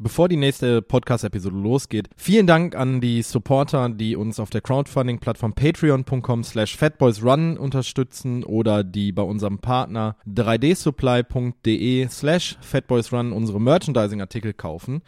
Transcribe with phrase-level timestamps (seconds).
[0.00, 5.52] bevor die nächste Podcast-Episode losgeht, vielen Dank an die Supporter, die uns auf der Crowdfunding-Plattform
[5.52, 15.02] patreon.com slash fatboysrun unterstützen oder die bei unserem Partner 3dsupply.de slash fatboysrun unsere Merchandising-Artikel kaufen.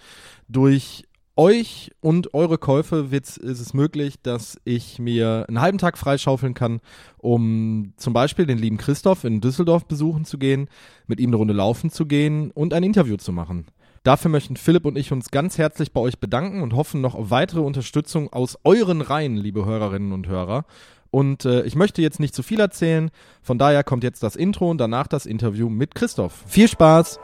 [0.49, 1.04] Durch
[1.36, 6.80] euch und eure Käufe ist es möglich, dass ich mir einen halben Tag freischaufeln kann,
[7.16, 10.68] um zum Beispiel den lieben Christoph in Düsseldorf besuchen zu gehen,
[11.06, 13.66] mit ihm eine Runde laufen zu gehen und ein Interview zu machen.
[14.03, 17.30] Dafür möchten Philipp und ich uns ganz herzlich bei euch bedanken und hoffen noch auf
[17.30, 20.65] weitere Unterstützung aus euren Reihen, liebe Hörerinnen und Hörer.
[21.12, 23.11] Und äh, ich möchte jetzt nicht zu viel erzählen,
[23.42, 26.42] von daher kommt jetzt das Intro und danach das Interview mit Christoph.
[26.47, 27.20] Viel Spaß!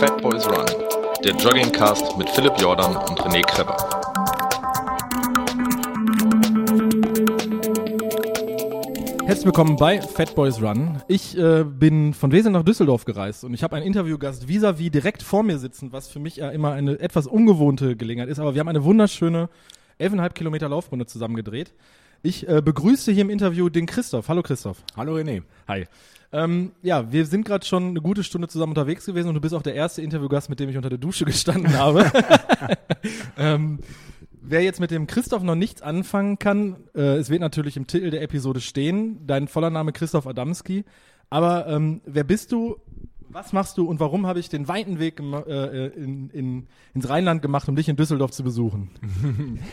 [0.00, 0.66] Fat Boys Run,
[1.22, 3.99] der Joggingcast mit Philipp Jordan und René Kreber.
[9.30, 11.00] Herzlich willkommen bei Fat Boys Run.
[11.06, 15.22] Ich äh, bin von Wesel nach Düsseldorf gereist und ich habe einen Interviewgast vis-à-vis direkt
[15.22, 18.40] vor mir sitzen, was für mich ja immer eine etwas ungewohnte Gelegenheit ist.
[18.40, 19.48] Aber wir haben eine wunderschöne
[20.00, 21.72] 11,5 Kilometer Laufrunde zusammen gedreht.
[22.24, 24.28] Ich äh, begrüße hier im Interview den Christoph.
[24.28, 24.82] Hallo Christoph.
[24.96, 25.44] Hallo René.
[25.68, 25.86] Hi.
[26.32, 29.54] Ähm, ja, wir sind gerade schon eine gute Stunde zusammen unterwegs gewesen und du bist
[29.54, 32.04] auch der erste Interviewgast, mit dem ich unter der Dusche gestanden habe.
[33.38, 33.78] ähm,
[34.42, 38.10] wer jetzt mit dem Christoph noch nichts anfangen kann, äh, es wird natürlich im Titel
[38.10, 40.84] der Episode stehen, dein voller Name Christoph Adamski.
[41.28, 42.76] Aber ähm, wer bist du?
[43.32, 47.42] Was machst du und warum habe ich den weiten Weg äh, in, in, ins Rheinland
[47.42, 48.90] gemacht, um dich in Düsseldorf zu besuchen?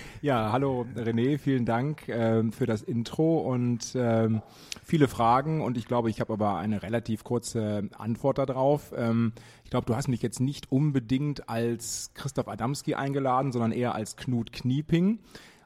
[0.22, 4.44] ja, hallo René, vielen Dank ähm, für das Intro und ähm,
[4.84, 8.94] viele Fragen und ich glaube, ich habe aber eine relativ kurze Antwort darauf.
[8.96, 13.96] Ähm, ich glaube, du hast mich jetzt nicht unbedingt als Christoph Adamski eingeladen, sondern eher
[13.96, 15.17] als Knut Knieping.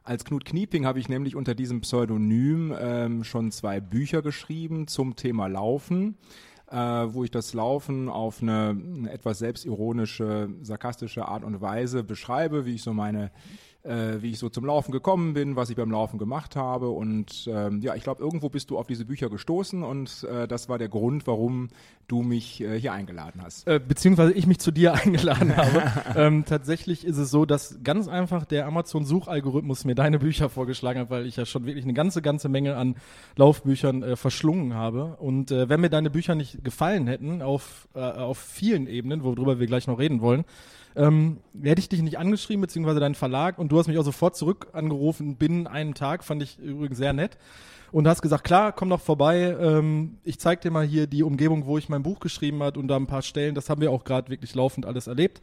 [0.03, 5.17] Als Knut Knieping habe ich nämlich unter diesem Pseudonym ähm, schon zwei Bücher geschrieben zum
[5.17, 6.15] Thema Laufen
[6.71, 12.65] äh, wo ich das Laufen auf eine, eine etwas selbstironische, sarkastische Art und Weise beschreibe,
[12.65, 13.31] wie ich so meine
[13.83, 16.89] äh, wie ich so zum Laufen gekommen bin, was ich beim Laufen gemacht habe.
[16.89, 20.69] Und ähm, ja, ich glaube, irgendwo bist du auf diese Bücher gestoßen und äh, das
[20.69, 21.69] war der Grund, warum
[22.07, 23.67] du mich äh, hier eingeladen hast.
[23.67, 25.83] Äh, beziehungsweise ich mich zu dir eingeladen habe.
[26.15, 31.09] ähm, tatsächlich ist es so, dass ganz einfach der Amazon-Suchalgorithmus mir deine Bücher vorgeschlagen hat,
[31.09, 32.95] weil ich ja schon wirklich eine ganze, ganze Menge an
[33.35, 35.17] Laufbüchern äh, verschlungen habe.
[35.19, 39.67] Und äh, wenn mir deine Bücher nicht gefallen hätten, auf, auf vielen Ebenen, worüber wir
[39.67, 40.45] gleich noch reden wollen,
[40.95, 44.35] ähm, hätte ich dich nicht angeschrieben, beziehungsweise deinen Verlag, und du hast mich auch sofort
[44.35, 47.37] zurück angerufen, binnen einem Tag, fand ich übrigens sehr nett.
[47.91, 51.65] Und hast gesagt, klar, komm doch vorbei, ähm, ich zeig dir mal hier die Umgebung,
[51.65, 54.05] wo ich mein Buch geschrieben hat und da ein paar Stellen, das haben wir auch
[54.05, 55.41] gerade wirklich laufend alles erlebt.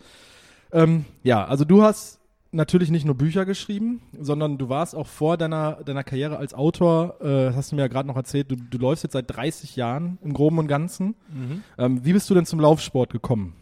[0.72, 2.19] Ähm, ja, also du hast
[2.50, 7.20] natürlich nicht nur Bücher geschrieben, sondern du warst auch vor deiner, deiner Karriere als Autor,
[7.20, 10.19] äh, hast du mir ja gerade noch erzählt, du, du läufst jetzt seit 30 Jahren
[10.22, 11.14] im Groben und Ganzen.
[11.28, 11.62] Mhm.
[11.76, 13.54] Ähm, wie bist du denn zum Laufsport gekommen?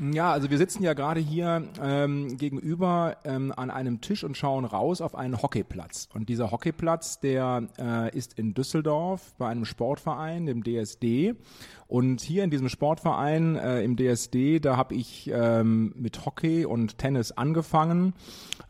[0.00, 4.64] Ja, also wir sitzen ja gerade hier ähm, gegenüber ähm, an einem Tisch und schauen
[4.64, 6.08] raus auf einen Hockeyplatz.
[6.14, 11.34] Und dieser Hockeyplatz, der äh, ist in Düsseldorf bei einem Sportverein, dem DSD.
[11.92, 16.96] Und hier in diesem Sportverein äh, im DSD, da habe ich ähm, mit Hockey und
[16.96, 18.14] Tennis angefangen,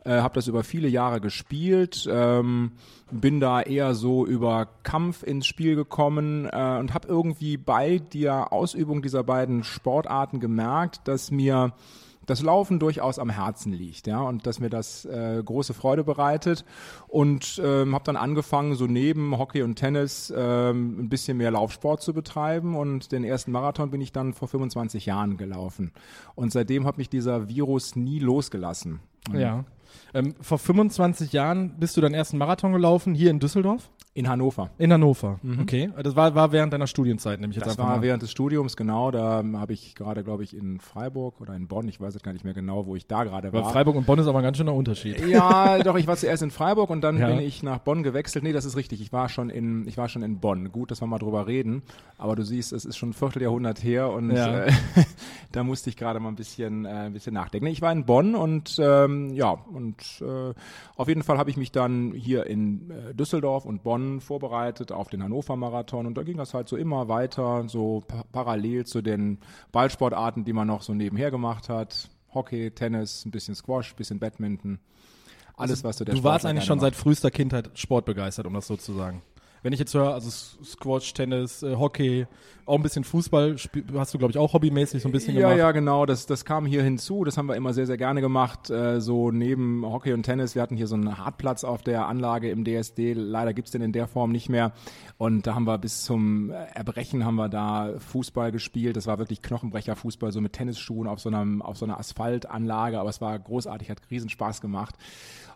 [0.04, 2.72] äh, habe das über viele Jahre gespielt, ähm,
[3.12, 8.52] bin da eher so über Kampf ins Spiel gekommen äh, und habe irgendwie bei der
[8.52, 11.74] Ausübung dieser beiden Sportarten gemerkt, dass mir
[12.26, 16.64] das Laufen durchaus am Herzen liegt, ja, und dass mir das äh, große Freude bereitet
[17.08, 22.02] und ähm, habe dann angefangen, so neben Hockey und Tennis ähm, ein bisschen mehr Laufsport
[22.02, 25.92] zu betreiben und den ersten Marathon bin ich dann vor 25 Jahren gelaufen
[26.34, 29.00] und seitdem hat mich dieser Virus nie losgelassen.
[29.32, 29.64] Ja.
[30.14, 33.90] Ähm, vor 25 Jahren bist du deinen ersten Marathon gelaufen, hier in Düsseldorf?
[34.14, 34.68] In Hannover.
[34.76, 35.60] In Hannover, mhm.
[35.60, 35.90] okay.
[36.02, 38.02] Das war, war während deiner Studienzeit, nämlich jetzt Das war mal.
[38.02, 39.10] während des Studiums, genau.
[39.10, 42.34] Da habe ich gerade, glaube ich, in Freiburg oder in Bonn, ich weiß jetzt gar
[42.34, 43.64] nicht mehr genau, wo ich da gerade war.
[43.64, 45.26] Weil Freiburg und Bonn ist aber ein ganz schöner Unterschied.
[45.26, 47.28] Ja, doch, ich war zuerst in Freiburg und dann ja.
[47.28, 48.44] bin ich nach Bonn gewechselt.
[48.44, 49.00] Nee, das ist richtig.
[49.00, 50.72] Ich war schon in, ich war schon in Bonn.
[50.72, 51.82] Gut, dass wir mal drüber reden.
[52.18, 54.64] Aber du siehst, es ist schon ein Vierteljahrhundert her und ja.
[54.64, 54.72] äh,
[55.52, 57.66] da musste ich gerade mal ein bisschen, äh, ein bisschen nachdenken.
[57.68, 60.52] Ich war in Bonn und ähm, ja, und äh,
[60.96, 64.92] auf jeden Fall habe ich mich dann hier in äh, Düsseldorf und Bonn vorbereitet vorbereitet
[64.92, 68.84] auf den Hannover Marathon und da ging das halt so immer weiter, so pa parallel
[68.86, 69.38] zu den
[69.72, 72.10] Ballsportarten, die man noch so nebenher gemacht hat.
[72.34, 74.78] Hockey, Tennis, ein bisschen Squash, ein bisschen Badminton.
[75.56, 76.94] Alles, was so der Du warst Sportler eigentlich gerne schon macht.
[76.94, 79.22] seit frühester Kindheit sportbegeistert, um das so zu sagen.
[79.62, 80.28] Wenn ich jetzt höre, also
[80.64, 82.26] Squash, Tennis, äh, Hockey,
[82.66, 83.56] auch ein bisschen Fußball,
[83.94, 85.58] hast du, glaube ich, auch hobbymäßig so ein bisschen Ja, gemacht.
[85.58, 86.06] ja, genau.
[86.06, 87.24] Das, das kam hier hinzu.
[87.24, 88.70] Das haben wir immer sehr, sehr gerne gemacht.
[88.70, 90.54] Äh, so neben Hockey und Tennis.
[90.54, 93.14] Wir hatten hier so einen Hartplatz auf der Anlage im DSD.
[93.14, 94.72] Leider gibt's den in der Form nicht mehr.
[95.18, 98.96] Und da haben wir bis zum Erbrechen haben wir da Fußball gespielt.
[98.96, 102.98] Das war wirklich Knochenbrecher-Fußball, so mit Tennisschuhen auf so, einem, auf so einer Asphaltanlage.
[103.00, 104.94] Aber es war großartig, hat riesen Spaß gemacht.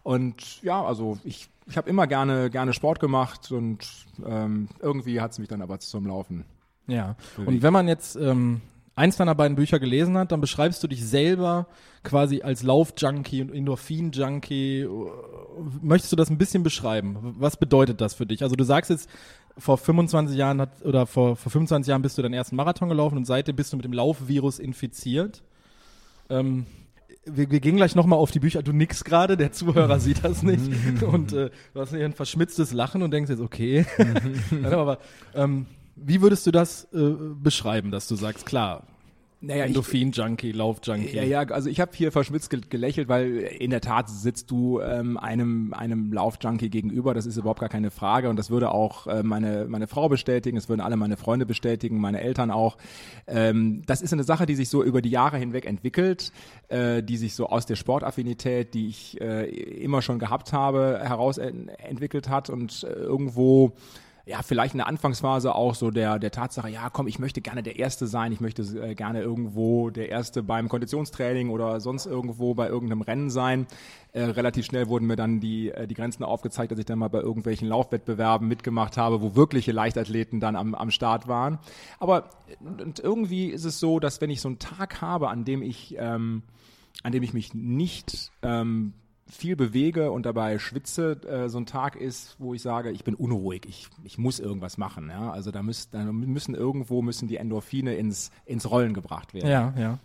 [0.06, 3.80] Und ja, also ich, ich habe immer gerne, gerne Sport gemacht und
[4.24, 6.44] ähm, irgendwie hat's mich dann aber zum Laufen
[6.86, 7.16] Ja.
[7.34, 7.48] Bewegt.
[7.48, 8.60] Und wenn man jetzt ähm,
[8.94, 11.66] eins deiner beiden Bücher gelesen hat, dann beschreibst du dich selber
[12.04, 14.86] quasi als Lauf-Junkie und Endorphin-Junkie.
[15.82, 17.34] Möchtest du das ein bisschen beschreiben?
[17.40, 18.44] Was bedeutet das für dich?
[18.44, 19.10] Also du sagst jetzt,
[19.58, 23.18] vor 25 Jahren hat, oder vor, vor 25 Jahren bist du deinen ersten Marathon gelaufen
[23.18, 25.42] und seitdem bist du mit dem Laufvirus infiziert.
[26.30, 26.66] Ähm,
[27.26, 28.62] wir, wir gehen gleich nochmal auf die Bücher.
[28.62, 31.02] Du nix gerade, der Zuhörer sieht das nicht.
[31.02, 33.84] Und äh, du hast hier ein verschmitztes Lachen und denkst jetzt, okay.
[34.50, 34.98] Nein, aber
[35.34, 37.12] ähm, wie würdest du das äh,
[37.42, 38.84] beschreiben, dass du sagst, klar,
[39.40, 41.14] naja, Endorphin-Junkie, Lauf-Junkie.
[41.14, 44.80] Ja, ja, also ich habe hier verschmitzt ge gelächelt, weil in der Tat sitzt du
[44.80, 49.06] ähm, einem einem Laufjunkie gegenüber, das ist überhaupt gar keine Frage und das würde auch
[49.06, 52.78] äh, meine meine Frau bestätigen, es würden alle meine Freunde bestätigen, meine Eltern auch.
[53.26, 56.32] Ähm, das ist eine Sache, die sich so über die Jahre hinweg entwickelt,
[56.68, 61.36] äh, die sich so aus der Sportaffinität, die ich äh, immer schon gehabt habe, heraus
[61.36, 63.74] en entwickelt hat und äh, irgendwo
[64.28, 67.62] ja, vielleicht in der Anfangsphase auch so der, der Tatsache, ja, komm, ich möchte gerne
[67.62, 72.52] der Erste sein, ich möchte äh, gerne irgendwo der Erste beim Konditionstraining oder sonst irgendwo
[72.52, 73.68] bei irgendeinem Rennen sein.
[74.12, 77.08] Äh, relativ schnell wurden mir dann die, äh, die Grenzen aufgezeigt, dass ich dann mal
[77.08, 81.60] bei irgendwelchen Laufwettbewerben mitgemacht habe, wo wirkliche Leichtathleten dann am, am Start waren.
[82.00, 85.44] Aber äh, und irgendwie ist es so, dass wenn ich so einen Tag habe, an
[85.44, 86.42] dem ich, ähm,
[87.04, 88.92] an dem ich mich nicht ähm,
[89.28, 93.14] viel bewege und dabei schwitze, äh, so ein Tag ist, wo ich sage, ich bin
[93.14, 95.08] unruhig, ich, ich muss irgendwas machen.
[95.08, 95.30] Ja?
[95.30, 99.48] Also da, müsst, da müssen irgendwo müssen die Endorphine ins, ins Rollen gebracht werden.
[99.48, 99.98] Ja, ja.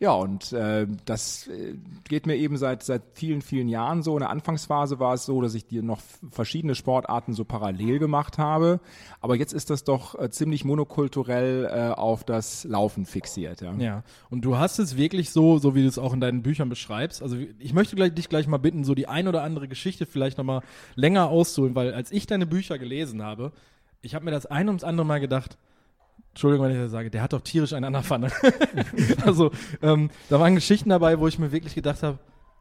[0.00, 1.74] Ja, und äh, das äh,
[2.04, 4.12] geht mir eben seit seit vielen, vielen Jahren so.
[4.12, 6.00] In der Anfangsphase war es so, dass ich dir noch
[6.30, 8.78] verschiedene Sportarten so parallel gemacht habe.
[9.20, 13.60] Aber jetzt ist das doch äh, ziemlich monokulturell äh, auf das Laufen fixiert.
[13.60, 13.74] Ja.
[13.74, 16.68] Ja, und du hast es wirklich so, so wie du es auch in deinen Büchern
[16.68, 17.20] beschreibst.
[17.20, 20.38] Also ich möchte gleich, dich gleich mal bitten, so die ein oder andere Geschichte vielleicht
[20.38, 20.62] nochmal
[20.94, 23.52] länger auszuholen, weil als ich deine Bücher gelesen habe,
[24.00, 25.58] ich habe mir das ein ums andere Mal gedacht,
[26.30, 28.30] Entschuldigung, wenn ich das sage, der hat doch tierisch einen an der Pfanne.
[29.24, 29.50] also
[29.82, 32.18] ähm, da waren Geschichten dabei, wo ich mir wirklich gedacht habe,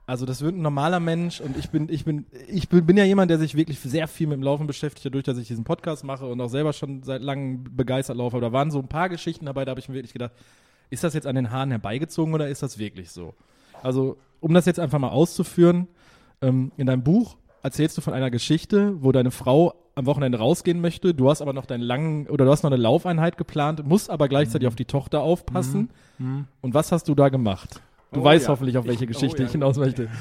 [0.08, 3.04] also das wird ein normaler Mensch und ich bin, ich bin, ich bin, bin ja
[3.04, 6.06] jemand, der sich wirklich sehr viel mit dem Laufen beschäftigt, dadurch, dass ich diesen Podcast
[6.06, 8.38] mache und auch selber schon seit langem begeistert laufe.
[8.38, 10.32] Aber da waren so ein paar Geschichten dabei, da habe ich mir wirklich gedacht,
[10.90, 13.34] ist das jetzt an den Haaren herbeigezogen oder ist das wirklich so?
[13.84, 15.90] Also, um das jetzt einfach mal auszuführen,
[16.42, 20.80] ähm, in deinem Buch erzählst du von einer Geschichte, wo deine Frau am Wochenende rausgehen
[20.80, 24.10] möchte, du hast aber noch deinen langen, oder du hast noch eine Laufeinheit geplant, musst
[24.10, 25.90] aber gleichzeitig auf die Tochter aufpassen.
[26.20, 27.82] Und was hast du da gemacht?
[28.14, 28.52] Du Oh weißt ja.
[28.54, 29.46] hoffentlich, auf welche Ich- oh Geschichte ja.
[29.48, 30.08] ich hinaus möchte.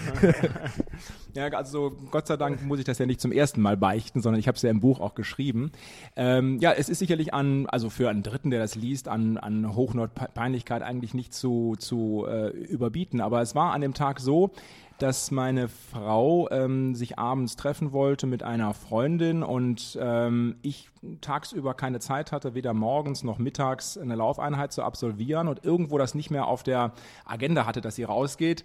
[1.34, 4.40] Ja, also Gott sei Dank muss ich das ja nicht zum ersten Mal beichten, sondern
[4.40, 5.70] ich habe es ja im Buch auch geschrieben.
[6.17, 9.76] Ähm, ja, es ist sicherlich an, also für einen Dritten, der das liest, an, an
[9.76, 13.20] Hochnotpeinlichkeit eigentlich nicht zu, zu äh, überbieten.
[13.20, 14.50] Aber es war an dem Tag so,
[14.98, 20.88] dass meine Frau ähm, sich abends treffen wollte mit einer Freundin und ähm, ich
[21.20, 26.15] tagsüber keine Zeit hatte, weder morgens noch mittags eine Laufeinheit zu absolvieren und irgendwo das
[26.15, 26.93] nicht mehr auf der
[27.24, 28.65] Agenda hatte, dass sie rausgeht.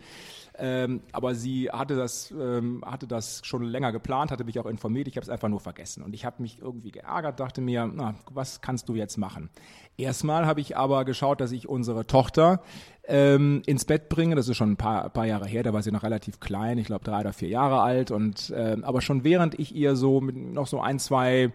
[0.58, 5.08] Ähm, aber sie hatte das, ähm, hatte das schon länger geplant, hatte mich auch informiert,
[5.08, 6.04] ich habe es einfach nur vergessen.
[6.04, 9.50] Und ich habe mich irgendwie geärgert, dachte mir, na, was kannst du jetzt machen?
[9.98, 12.62] Erstmal habe ich aber geschaut, dass ich unsere Tochter
[13.08, 14.36] ähm, ins Bett bringe.
[14.36, 16.88] Das ist schon ein paar, paar Jahre her, da war sie noch relativ klein, ich
[16.88, 18.12] glaube drei oder vier Jahre alt.
[18.12, 21.52] Und ähm, aber schon während ich ihr so mit noch so ein, zwei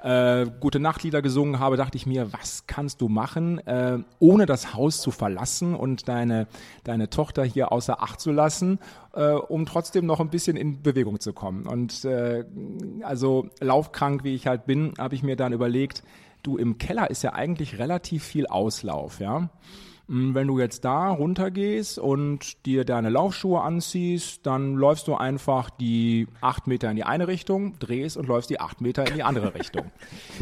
[0.00, 4.74] äh, gute Nachtlieder gesungen habe, dachte ich mir, was kannst du machen, äh, ohne das
[4.74, 6.46] Haus zu verlassen und deine,
[6.84, 8.78] deine Tochter hier außer Acht zu lassen,
[9.14, 11.66] äh, um trotzdem noch ein bisschen in Bewegung zu kommen.
[11.66, 12.44] Und äh,
[13.02, 16.04] also laufkrank, wie ich halt bin, habe ich mir dann überlegt,
[16.48, 19.50] du im Keller ist ja eigentlich relativ viel Auslauf, ja.
[20.06, 25.68] Mm, Wenn du jetzt da runtergehst und dir deine Laufschuhe anziehst, dann läufst du einfach
[25.68, 29.22] die acht Meter in die eine Richtung, drehst und läufst die acht Meter in die
[29.22, 29.90] andere Richtung.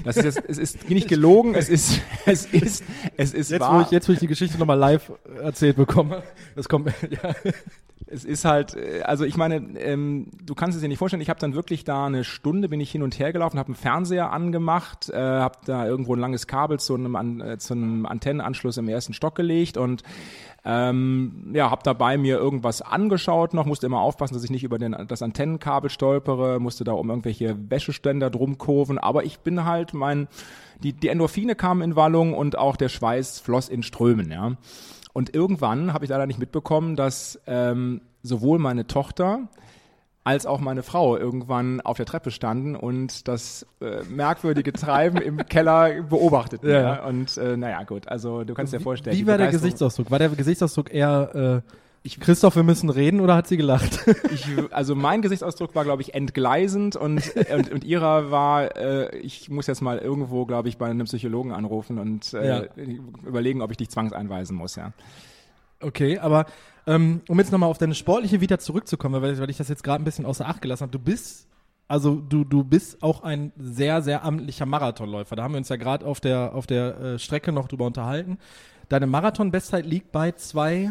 [0.05, 2.85] Das ist jetzt, es ist nicht gelogen, es ist, es ist,
[3.17, 3.79] es ist Jetzt, wahr.
[3.79, 5.11] wo ich, jetzt, wo ich die Geschichte nochmal live
[5.43, 6.23] erzählt bekomme,
[6.55, 7.35] das kommt, ja.
[8.07, 11.29] Es ist halt, äh, also ich meine, ähm, du kannst es dir nicht vorstellen, ich
[11.29, 14.33] habe dann wirklich da eine Stunde, bin ich hin und her gelaufen, habe einen Fernseher
[14.33, 18.77] angemacht, äh, habe da irgendwo ein langes Kabel zu einem, An äh, zu einem Antennenanschluss
[18.77, 20.03] im ersten Stock gelegt und
[20.65, 24.79] ähm, ja, habe dabei mir irgendwas angeschaut noch, musste immer aufpassen, dass ich nicht über
[24.79, 29.95] den, das Antennenkabel stolpere, musste da um irgendwelche Wäscheständer drum kurven, aber ich bin halt
[29.95, 30.29] mein,
[30.83, 34.57] die, die Endorphine kamen in Wallung und auch der Schweiß floss in Strömen, ja.
[35.17, 39.49] Und irgendwann habe ich leider nicht mitbekommen, dass ähm, sowohl meine Tochter
[40.25, 45.39] als auch meine Frau irgendwann auf der Treppe standen und das äh, merkwürdige Treiben im
[45.49, 46.69] Keller beobachteten.
[46.69, 46.81] Ja.
[46.81, 47.05] ja.
[47.07, 49.17] Und äh, naja, gut, also du kannst dir vorstellen.
[49.17, 50.11] Wie war der Gesichtsausdruck?
[50.11, 51.73] War der Gesichtsausdruck eher äh,
[52.07, 54.05] ich, Christoph, wir müssen reden oder hat sie gelacht?
[54.33, 59.49] Ich, also mein Gesichtsausdruck war, glaube ich, entgleisend und, und, und ihrer war, äh, ich
[59.49, 62.65] muss jetzt mal irgendwo, glaube ich, bei einem Psychologen anrufen und äh, ja.
[63.25, 64.93] überlegen, ob ich dich zwangseinweisen muss, ja.
[65.81, 66.47] Okay, aber
[66.87, 70.03] ähm, um jetzt nochmal auf deine sportliche Vita zurückzukommen, weil, weil ich das jetzt gerade
[70.03, 71.47] ein bisschen außer Acht gelassen habe, du bist
[71.89, 75.37] also du, du bist auch ein sehr, sehr amtlicher Marathonläufer.
[75.37, 78.39] Da haben wir uns ja gerade auf der, auf der äh, Strecke noch drüber unterhalten.
[78.89, 80.91] Deine Marathon-Bestzeit liegt bei zwei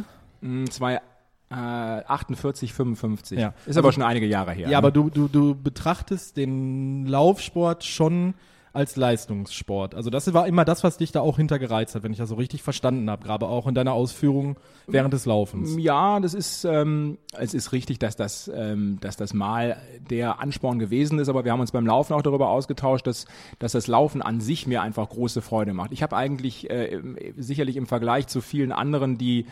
[0.69, 1.01] zwei
[1.49, 3.39] äh, 48, 55.
[3.39, 3.49] Ja.
[3.49, 4.65] Ist also, aber schon einige Jahre her.
[4.65, 4.77] Ja, ne?
[4.77, 8.33] aber du, du, du betrachtest den Laufsport schon
[8.75, 9.95] als Leistungssport.
[9.95, 12.35] Also das war immer das, was dich da auch hintergereizt hat, wenn ich das so
[12.35, 15.77] richtig verstanden habe, gerade auch in deiner Ausführung während des Laufens.
[15.79, 19.77] Ja, das ist, ähm, es ist richtig, dass das, ähm, dass das mal
[20.09, 23.27] der Ansporn gewesen ist, aber wir haben uns beim Laufen auch darüber ausgetauscht, dass,
[23.59, 25.93] dass das Laufen an sich mir einfach große Freude macht.
[25.93, 27.01] Ich habe eigentlich äh,
[27.37, 29.45] sicherlich im Vergleich zu vielen anderen, die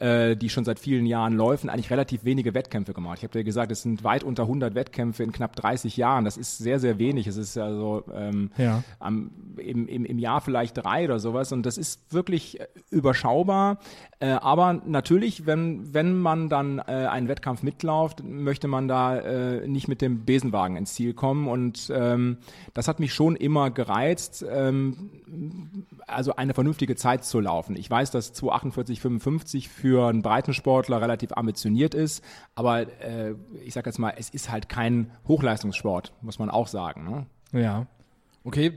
[0.00, 3.18] äh, die schon seit vielen Jahren laufen, eigentlich relativ wenige Wettkämpfe gemacht.
[3.18, 6.24] Ich habe dir gesagt, es sind weit unter 100 Wettkämpfe in knapp 30 Jahren.
[6.24, 7.26] Das ist sehr, sehr wenig.
[7.26, 8.82] Es ist also ähm, ja.
[8.98, 11.52] am, im, im, im Jahr vielleicht drei oder sowas.
[11.52, 12.58] Und das ist wirklich
[12.90, 13.78] überschaubar.
[14.20, 19.66] Äh, aber natürlich, wenn, wenn man dann äh, einen Wettkampf mitlauft, möchte man da äh,
[19.66, 21.48] nicht mit dem Besenwagen ins Ziel kommen.
[21.48, 22.36] Und ähm,
[22.74, 27.76] das hat mich schon immer gereizt, ähm, also eine vernünftige Zeit zu laufen.
[27.76, 32.22] Ich weiß, dass 248,55 für einen Breitensportler relativ ambitioniert ist.
[32.54, 33.34] Aber äh,
[33.64, 37.04] ich sage jetzt mal, es ist halt kein Hochleistungssport, muss man auch sagen.
[37.52, 37.62] Ne?
[37.62, 37.86] Ja.
[38.44, 38.72] Okay.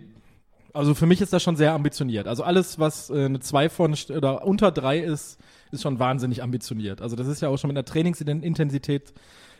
[0.74, 2.28] Also für mich ist das schon sehr ambitioniert.
[2.28, 5.38] Also alles, was äh, eine 2 von oder unter 3 ist,
[5.72, 7.02] ist schon wahnsinnig ambitioniert.
[7.02, 9.14] Also das ist ja auch schon mit einer Trainingsintensität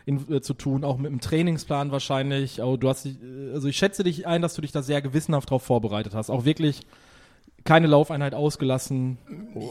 [0.06, 2.60] in, äh, zu tun, auch mit einem Trainingsplan wahrscheinlich.
[2.60, 3.12] Oh, du hast äh,
[3.52, 6.30] also ich schätze dich ein, dass du dich da sehr gewissenhaft drauf vorbereitet hast.
[6.30, 6.82] Auch wirklich
[7.64, 9.16] keine Laufeinheit ausgelassen.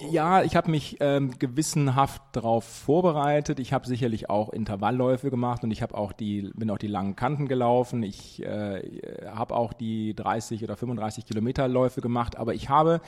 [0.10, 3.60] Ja, ich habe mich ähm, gewissenhaft darauf vorbereitet.
[3.60, 7.16] Ich habe sicherlich auch Intervallläufe gemacht und ich habe auch die bin auch die langen
[7.16, 8.02] Kanten gelaufen.
[8.02, 8.82] Ich äh,
[9.28, 13.00] habe auch die 30 oder 35 Kilometer Läufe gemacht, aber ich habe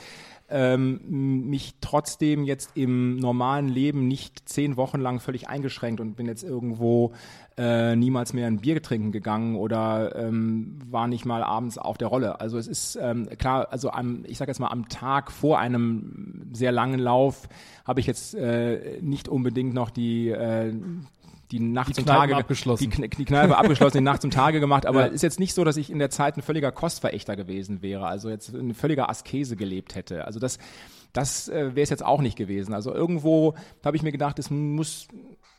[0.50, 6.28] ähm, mich trotzdem jetzt im normalen Leben nicht zehn Wochen lang völlig eingeschränkt und bin
[6.28, 7.14] jetzt irgendwo
[7.58, 12.10] äh, niemals mehr ein Bier trinken gegangen oder ähm, war nicht mal abends auf der
[12.10, 12.42] Rolle.
[12.42, 16.50] Also es ist ähm, klar, also am, ich sage jetzt mal am Tag vor einem
[16.54, 17.48] sehr langen Lauf
[17.86, 20.74] habe ich jetzt äh, nicht unbedingt noch die äh,
[21.52, 22.90] die Nacht zum Tage abgeschlossen.
[22.90, 25.06] Die, die Kneipe abgeschlossen, die Nacht zum Tage gemacht, aber ja.
[25.08, 28.30] ist jetzt nicht so, dass ich in der Zeit ein völliger Kostverächter gewesen wäre, also
[28.30, 30.26] jetzt eine völliger Askese gelebt hätte.
[30.26, 30.58] Also das
[31.14, 32.74] das äh, wäre es jetzt auch nicht gewesen.
[32.74, 35.08] Also irgendwo habe ich mir gedacht, es muss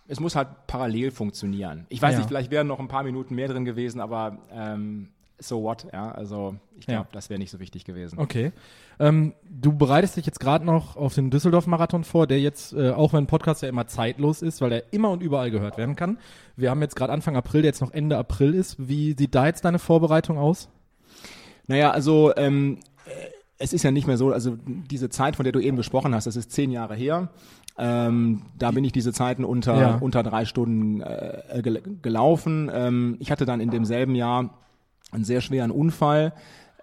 [0.08, 1.86] es muss halt parallel funktionieren.
[1.88, 2.18] Ich weiß ja.
[2.18, 5.08] nicht, vielleicht wären noch ein paar Minuten mehr drin gewesen, aber ähm,
[5.38, 6.10] so what, ja.
[6.12, 7.08] Also ich glaube, ja.
[7.12, 8.18] das wäre nicht so wichtig gewesen.
[8.18, 8.52] Okay.
[8.98, 13.12] Ähm, du bereitest dich jetzt gerade noch auf den Düsseldorf-Marathon vor, der jetzt, äh, auch
[13.12, 16.18] wenn ein Podcast ja immer zeitlos ist, weil er immer und überall gehört werden kann.
[16.56, 18.88] Wir haben jetzt gerade Anfang April, der jetzt noch Ende April ist.
[18.88, 20.68] Wie sieht da jetzt deine Vorbereitung aus?
[21.66, 22.78] Naja, also ähm,
[23.58, 26.26] es ist ja nicht mehr so, also diese Zeit, von der du eben gesprochen hast,
[26.26, 27.28] das ist zehn Jahre her.
[27.78, 29.96] Ähm, da bin ich diese Zeiten unter, ja.
[29.96, 31.62] unter drei Stunden äh,
[32.02, 32.70] gelaufen.
[32.72, 34.54] Ähm, ich hatte dann in demselben Jahr
[35.12, 36.32] einen sehr schweren Unfall.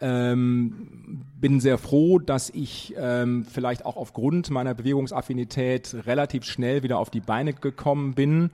[0.02, 7.00] Ähm, bin sehr froh, dass ich ähm, vielleicht auch aufgrund meiner Bewegungsaffinität relativ schnell wieder
[7.00, 8.52] auf die Beine gekommen bin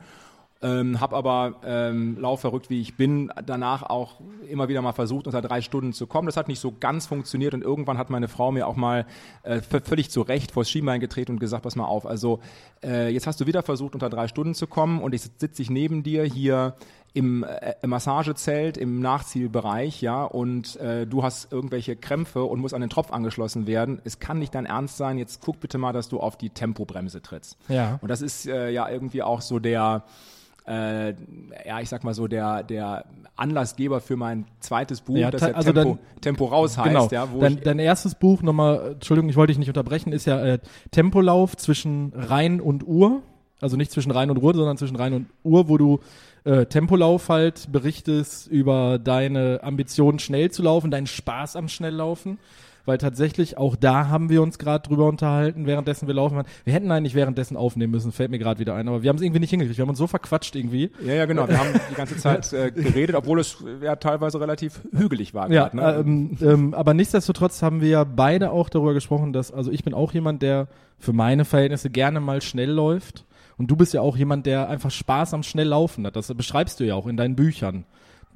[0.61, 5.41] ähm, habe aber ähm, laufverrückt wie ich bin, danach auch immer wieder mal versucht, unter
[5.41, 6.25] drei Stunden zu kommen.
[6.25, 9.05] Das hat nicht so ganz funktioniert und irgendwann hat meine Frau mir auch mal
[9.43, 12.39] äh, völlig zu Recht vors Schienbein getreten und gesagt, pass mal auf, also
[12.83, 15.69] äh, jetzt hast du wieder versucht, unter drei Stunden zu kommen und ich sitze ich
[15.69, 16.75] neben dir hier
[17.13, 22.81] im äh, Massagezelt im Nachzielbereich, ja, und äh, du hast irgendwelche Krämpfe und musst an
[22.81, 23.99] den Tropf angeschlossen werden.
[24.03, 25.17] Es kann nicht dein Ernst sein.
[25.17, 27.57] Jetzt guck bitte mal, dass du auf die Tempobremse trittst.
[27.67, 27.97] Ja.
[28.01, 30.03] Und das ist äh, ja irgendwie auch so der
[30.69, 31.15] äh,
[31.67, 35.51] ja, ich sag mal so, der, der Anlassgeber für mein zweites Buch, ja, das ja
[35.51, 36.87] also Tempo, dann, Tempo raus heißt.
[36.87, 37.07] Genau.
[37.11, 40.39] Ja, wo dein, dein erstes Buch, nochmal, Entschuldigung, ich wollte dich nicht unterbrechen, ist ja
[40.43, 40.59] äh,
[40.91, 43.21] Tempolauf zwischen Rhein und Uhr.
[43.61, 45.99] Also nicht zwischen Rhein und Ruhr, sondern zwischen Rhein und Uhr, wo du
[46.45, 52.37] äh, Tempolauf halt berichtest über deine Ambition, schnell zu laufen, deinen Spaß am Schnelllaufen.
[52.85, 56.45] Weil tatsächlich auch da haben wir uns gerade drüber unterhalten, währenddessen wir laufen waren.
[56.63, 59.21] Wir hätten eigentlich währenddessen aufnehmen müssen, fällt mir gerade wieder ein, aber wir haben es
[59.21, 59.77] irgendwie nicht hingekriegt.
[59.77, 60.91] Wir haben uns so verquatscht irgendwie.
[61.05, 61.47] Ja, ja, genau.
[61.47, 65.51] Wir haben die ganze Zeit äh, geredet, obwohl es ja teilweise relativ hügelig war.
[65.51, 65.95] Ja, grad, ne?
[65.99, 69.93] ähm, ähm, aber nichtsdestotrotz haben wir ja beide auch darüber gesprochen, dass, also ich bin
[69.93, 70.67] auch jemand, der
[70.97, 73.25] für meine Verhältnisse gerne mal schnell läuft.
[73.57, 76.15] Und du bist ja auch jemand, der einfach Spaß am Schnelllaufen hat.
[76.15, 77.83] Das beschreibst du ja auch in deinen Büchern,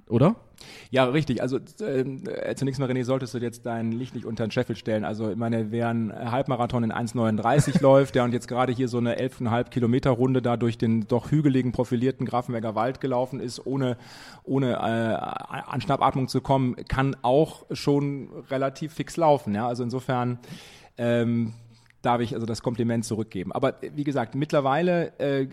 [0.09, 0.35] oder?
[0.91, 1.41] Ja, richtig.
[1.41, 5.05] Also äh, zunächst mal, René, solltest du jetzt dein Licht nicht unter den Scheffel stellen.
[5.05, 8.97] Also ich meine, wer einen Halbmarathon in 1,39 läuft, der und jetzt gerade hier so
[8.97, 13.97] eine 11,5 Kilometer Runde da durch den doch hügeligen, profilierten Grafenberger Wald gelaufen ist, ohne,
[14.43, 19.55] ohne äh, an Schnappatmung zu kommen, kann auch schon relativ fix laufen.
[19.55, 19.67] Ja?
[19.67, 20.39] Also insofern
[20.97, 21.53] ähm,
[22.03, 23.51] darf ich also das Kompliment zurückgeben.
[23.51, 25.47] Aber wie gesagt, mittlerweile äh,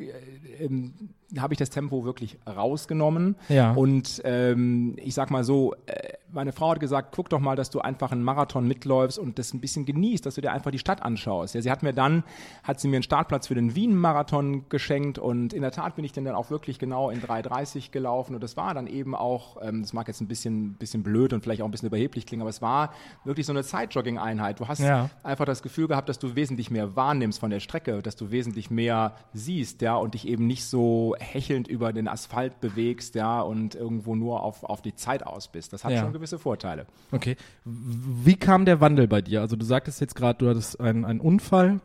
[0.60, 0.92] ähm,
[1.38, 3.36] habe ich das Tempo wirklich rausgenommen.
[3.48, 3.72] Ja.
[3.72, 7.70] Und ähm, ich sag mal so, äh, meine Frau hat gesagt, guck doch mal, dass
[7.70, 10.78] du einfach einen Marathon mitläufst und das ein bisschen genießt, dass du dir einfach die
[10.78, 11.54] Stadt anschaust.
[11.56, 12.22] Ja, sie hat mir dann,
[12.62, 16.12] hat sie mir einen Startplatz für den Wien-Marathon geschenkt und in der Tat bin ich
[16.12, 19.82] dann, dann auch wirklich genau in 3,30 gelaufen und das war dann eben auch, ähm,
[19.82, 22.50] das mag jetzt ein bisschen, bisschen blöd und vielleicht auch ein bisschen überheblich klingen, aber
[22.50, 22.92] es war
[23.24, 24.60] wirklich so eine Zeitjogging-Einheit.
[24.60, 25.10] Du hast Ja.
[25.24, 28.70] einfach das Gefühl gehabt, dass du wesentlich mehr wahrnimmst von der Strecke, dass du wesentlich
[28.70, 33.74] mehr siehst, ja, und dich eben nicht so hechelnd über den Asphalt bewegst, ja, und
[33.74, 35.72] irgendwo nur auf, auf die Zeit aus bist.
[35.72, 36.00] Das hat Ja.
[36.00, 36.86] schon gewisse Vorteile.
[37.12, 37.36] Okay.
[37.64, 39.40] Wie kam der Wandel bei dir?
[39.40, 41.80] Also du sagtest jetzt gerade, du hattest einen, einen Unfall.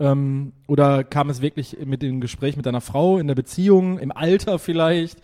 [0.00, 4.10] Ähm, oder kam es wirklich mit dem Gespräch mit deiner Frau, in der Beziehung, im
[4.12, 5.18] Alter vielleicht?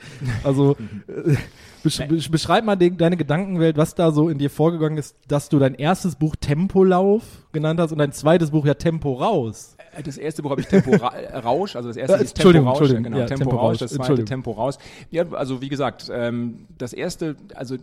[0.44, 0.76] Also
[1.08, 1.36] äh,
[1.82, 5.48] besch besch beschreib mal den, deine Gedankenwelt, was da so in dir vorgegangen ist, dass
[5.48, 9.76] du dein erstes Buch Tempolauf genannt hast und dein zweites Buch ja Tempo raus.
[9.96, 12.34] Äh, Das erste Buch habe ich Tempo Ra äh, Rausch, also das erste Äh, ist
[12.34, 14.24] Tempo Entschuldigung, Rausch, Entschuldigung, genau, ja, Tempo, Tempo Rausch, das zweite.
[14.26, 14.78] Tempo Raus.
[15.10, 17.76] Ja, also wie gesagt, ähm, das erste, also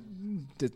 [0.59, 0.71] das,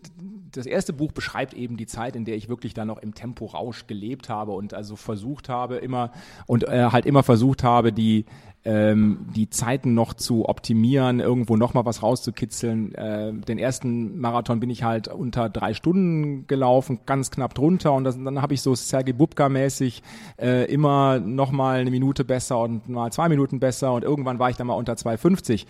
[0.51, 3.45] das erste Buch beschreibt eben die Zeit, in der ich wirklich dann noch im Tempo
[3.45, 6.11] Rausch gelebt habe und also versucht habe immer
[6.45, 8.25] und äh, halt immer versucht habe, die
[8.67, 12.93] ähm, die Zeiten noch zu optimieren, irgendwo noch mal was rauszukitzeln.
[12.95, 18.03] Äh, den ersten Marathon bin ich halt unter drei Stunden gelaufen, ganz knapp drunter und
[18.03, 20.01] das, dann habe ich so Sergei Bubka-mäßig
[20.37, 24.49] äh, immer noch mal eine Minute besser und mal zwei Minuten besser und irgendwann war
[24.49, 25.65] ich dann mal unter 2,50.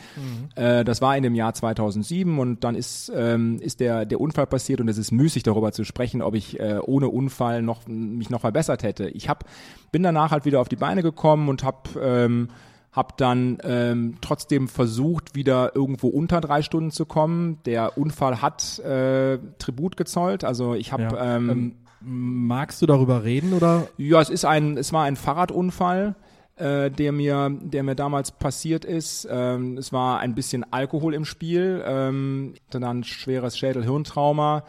[0.55, 4.47] Äh, das war in dem Jahr 2007 und dann ist, ähm, ist der, der Unfall
[4.47, 8.31] passiert und es ist müßig darüber zu sprechen, ob ich äh, ohne Unfall noch, mich
[8.31, 9.07] noch verbessert hätte.
[9.09, 9.43] Ich hab,
[9.91, 12.49] bin danach halt wieder auf die Beine gekommen und habe ähm,
[12.97, 17.59] hab dann ähm, trotzdem versucht, wieder irgendwo unter drei Stunden zu kommen.
[17.65, 20.43] Der Unfall hat äh, Tribut gezollt.
[20.43, 21.35] Also ich habe Ja.
[21.37, 23.87] ähm, Ähm, magst du darüber reden oder?
[23.97, 26.15] ja, es ist ein, es war ein Fahrradunfall,
[26.57, 29.27] äh, der mir, der mir damals passiert ist.
[29.29, 34.63] Ähm, es war ein bisschen Alkohol im Spiel, ähm, hatte dann ein schweres Schädel-Hirntrauma.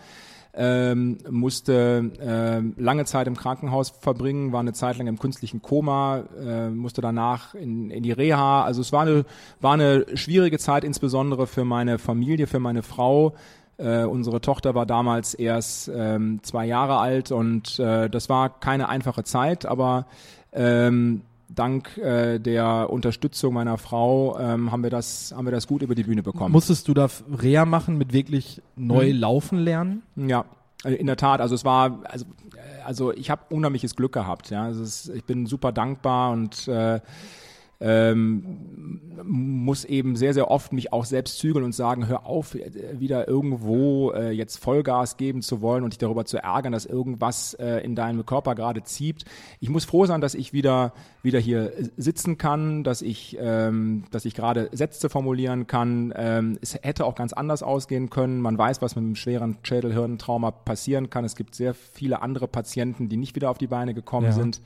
[0.54, 6.24] Ähm, musste ähm, lange Zeit im Krankenhaus verbringen, war eine Zeit lang im künstlichen Koma,
[6.40, 8.64] äh, musste danach in, in die Reha.
[8.64, 9.24] Also es war eine,
[9.60, 13.34] war eine schwierige Zeit, insbesondere für meine Familie, für meine Frau.
[13.76, 18.88] Äh, unsere Tochter war damals erst ähm, zwei Jahre alt und äh, das war keine
[18.88, 20.06] einfache Zeit, aber
[20.52, 25.82] ähm, dank äh, der Unterstützung meiner Frau ähm, haben wir das haben wir das gut
[25.82, 26.52] über die Bühne bekommen.
[26.52, 27.08] Musstest du da
[27.40, 29.18] Reha machen mit wirklich neu Mhm.
[29.20, 30.02] laufen lernen?
[30.16, 30.44] Ja,
[30.84, 31.40] äh, in der Tat.
[31.40, 34.50] Also es war, also, äh, also ich habe unheimliches Glück gehabt.
[34.50, 37.00] Ja, also es, ich bin super dankbar und äh,
[37.80, 42.70] ähm, muss eben sehr, sehr oft mich auch selbst zügeln und sagen, hör auf, äh,
[42.98, 47.54] wieder irgendwo äh, jetzt Vollgas geben zu wollen und dich darüber zu ärgern, dass irgendwas
[47.54, 49.24] äh, in deinem Körper gerade zieht.
[49.60, 54.04] Ich muss froh sein, dass ich wieder, wieder hier äh, sitzen kann, dass ich, ähm,
[54.10, 56.12] dass ich gerade Sätze formulieren kann.
[56.16, 58.40] Ähm, es hätte auch ganz anders ausgehen können.
[58.40, 61.24] Man weiß, was mit einem schweren Schädelhirntrauma passieren kann.
[61.24, 64.32] Es gibt sehr viele andere Patienten, die nicht wieder auf die Beine gekommen Ja.
[64.32, 64.60] sind.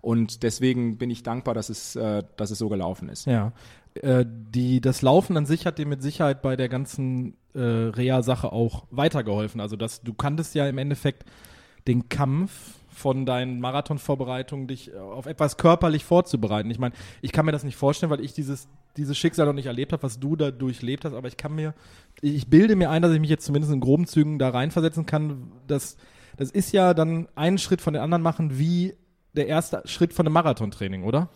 [0.00, 3.26] Und deswegen bin ich dankbar, dass es, äh, dass es so gelaufen ist.
[3.26, 3.52] Ja.
[4.02, 8.52] Äh, die, das Laufen an sich hat dir mit Sicherheit bei der ganzen äh, Reha-Sache
[8.52, 9.60] auch weitergeholfen.
[9.60, 11.24] Also dass du kanntest ja im Endeffekt
[11.86, 16.70] den Kampf von deinen Marathonvorbereitungen, dich äh, auf etwas körperlich vorzubereiten.
[16.70, 19.66] Ich meine, ich kann mir das nicht vorstellen, weil ich dieses, dieses Schicksal noch nicht
[19.66, 21.74] erlebt habe, was du da durchlebt hast, aber ich kann mir,
[22.22, 25.52] ich bilde mir ein, dass ich mich jetzt zumindest in groben Zügen da reinversetzen kann.
[25.66, 25.98] Das,
[26.38, 28.94] das ist ja dann einen Schritt von den anderen machen, wie
[29.36, 31.28] der erste Schritt von einem Marathontraining, oder?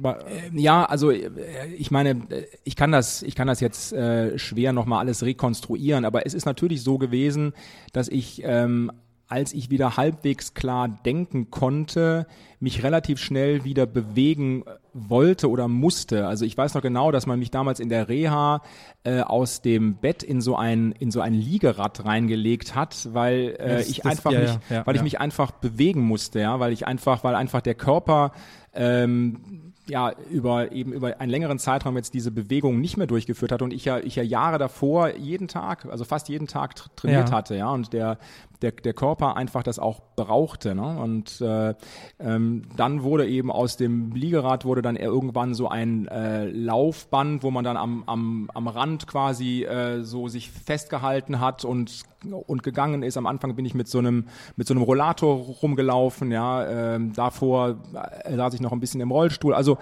[0.00, 0.18] Ma-
[0.52, 1.30] Ja, also äh,
[1.76, 6.04] ich meine, äh, ich kann das, ich kann das jetzt äh, schwer nochmal alles rekonstruieren,
[6.04, 7.52] aber es ist natürlich so gewesen,
[7.92, 8.90] dass ich ähm,
[9.28, 12.26] als ich wieder halbwegs klar denken konnte,
[12.60, 16.26] mich relativ schnell wieder bewegen wollte oder musste.
[16.26, 18.62] Also ich weiß noch genau, dass man mich damals in der Reha
[19.04, 23.76] äh, aus dem Bett in so ein in so ein Liegerad reingelegt hat, weil äh,
[23.76, 25.00] das, ich das, einfach ja, mich, ja, weil ja.
[25.00, 28.32] ich mich einfach bewegen musste, ja, weil ich einfach, weil einfach der Körper
[28.72, 33.64] ähm, ja über eben über einen längeren Zeitraum jetzt diese Bewegung nicht mehr durchgeführt hatte
[33.64, 37.28] und ich ja ich ja Jahre davor jeden Tag also fast jeden Tag tra trainiert
[37.30, 37.36] Ja.
[37.36, 38.18] hatte ja und der
[38.62, 40.98] der der Körper einfach das auch brauchte ne?
[40.98, 41.74] und äh,
[42.18, 47.50] ähm, dann wurde eben aus dem Liegerad wurde dann irgendwann so ein äh, Laufband wo
[47.50, 52.02] man dann am am am Rand quasi äh, so sich festgehalten hat und
[52.46, 53.16] und gegangen ist.
[53.16, 54.24] Am Anfang bin ich mit so einem
[54.56, 56.94] mit so einem Rollator rumgelaufen, ja.
[56.94, 57.76] Ähm, davor
[58.24, 59.54] äh, saß ich noch ein bisschen im Rollstuhl.
[59.54, 59.75] Also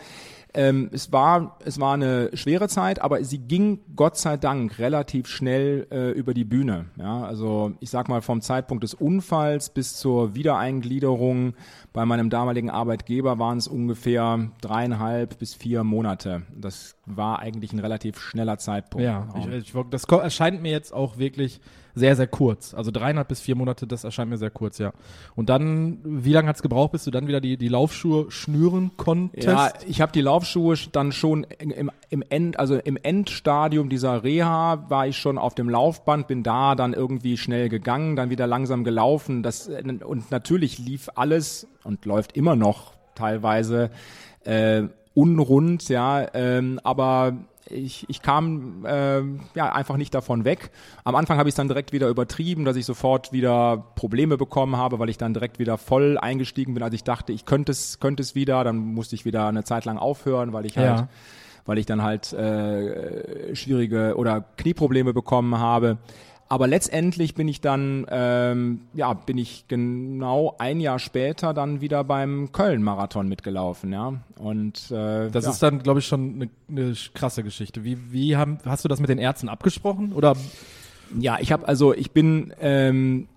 [0.56, 5.26] ähm, es war es war eine schwere Zeit, aber sie ging Gott sei Dank relativ
[5.26, 6.86] schnell äh, über die Bühne.
[6.96, 11.54] Ja, also ich sag mal vom Zeitpunkt des Unfalls bis zur Wiedereingliederung
[11.92, 16.42] bei meinem damaligen Arbeitgeber waren es ungefähr dreieinhalb bis vier Monate.
[16.56, 19.04] Das war eigentlich ein relativ schneller Zeitpunkt.
[19.04, 21.60] Ja, ich, ich, das erscheint mir jetzt auch wirklich
[21.94, 22.74] sehr, sehr kurz.
[22.74, 24.92] Also dreieinhalb bis vier Monate, das erscheint mir sehr kurz, ja.
[25.36, 28.92] Und dann, wie lange hat es gebraucht, bis du dann wieder die, die Laufschuhe schnüren
[28.96, 29.46] konntest?
[29.46, 34.88] Ja, ich habe die Laufschuhe dann schon im, im End, also im Endstadium dieser Reha
[34.88, 38.82] war ich schon auf dem Laufband, bin da dann irgendwie schnell gegangen, dann wieder langsam
[38.82, 39.42] gelaufen.
[39.42, 43.90] Das und natürlich lief alles und läuft immer noch teilweise
[44.44, 44.82] äh,
[45.14, 47.36] unrund, ja, ähm, aber
[47.70, 49.20] ich, ich kam äh,
[49.54, 50.70] ja einfach nicht davon weg.
[51.04, 54.76] Am Anfang habe ich es dann direkt wieder übertrieben, dass ich sofort wieder Probleme bekommen
[54.76, 58.00] habe, weil ich dann direkt wieder voll eingestiegen bin, als ich dachte, ich könnte es
[58.00, 58.64] könnte es wieder.
[58.64, 61.08] Dann musste ich wieder eine Zeit lang aufhören, weil ich halt Ja.
[61.64, 65.98] weil ich dann halt äh, schwierige oder Knieprobleme bekommen habe.
[66.48, 72.04] Aber letztendlich bin ich dann, ähm, ja, bin ich genau ein Jahr später dann wieder
[72.04, 74.14] beim Köln-Marathon mitgelaufen, ja.
[74.36, 75.50] Und äh, Das ja.
[75.50, 77.82] ist dann, glaube ich, schon eine, eine krasse Geschichte.
[77.82, 80.12] Wie, wie haben, hast du das mit den Ärzten abgesprochen?
[80.12, 80.36] Oder
[81.18, 83.28] ja, ich habe also, ich bin ähm,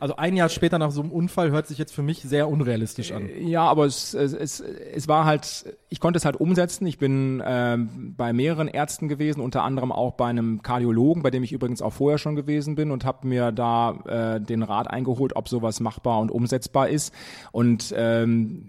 [0.00, 3.12] also ein Jahr später nach so einem Unfall hört sich jetzt für mich sehr unrealistisch
[3.12, 3.28] an.
[3.38, 6.84] Ja, aber es, es, es, es war halt, ich konnte es halt umsetzen.
[6.86, 11.44] Ich bin ähm, bei mehreren Ärzten gewesen, unter anderem auch bei einem Kardiologen, bei dem
[11.44, 15.36] ich übrigens auch vorher schon gewesen bin und habe mir da äh, den Rat eingeholt,
[15.36, 17.14] ob sowas machbar und umsetzbar ist.
[17.52, 18.66] Und ähm,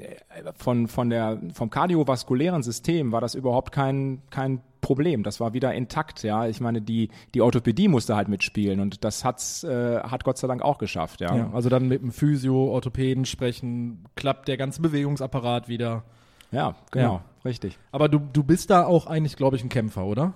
[0.56, 5.24] von, von der, vom kardiovaskulären System war das überhaupt kein, kein Problem.
[5.24, 6.48] Das war wieder intakt, ja.
[6.48, 10.48] Ich meine, die, die Orthopädie musste halt mitspielen und das hat's, äh, hat Gott sei
[10.48, 11.36] Dank auch geschafft, ja.
[11.36, 16.04] Ja, also dann mit dem Physio, Orthopäden sprechen, klappt der ganze Bewegungsapparat wieder.
[16.52, 17.24] Ja, genau, Ja.
[17.43, 17.80] richtig.
[17.91, 20.34] Aber du, du bist da auch eigentlich, glaube ich, ein Kämpfer, oder?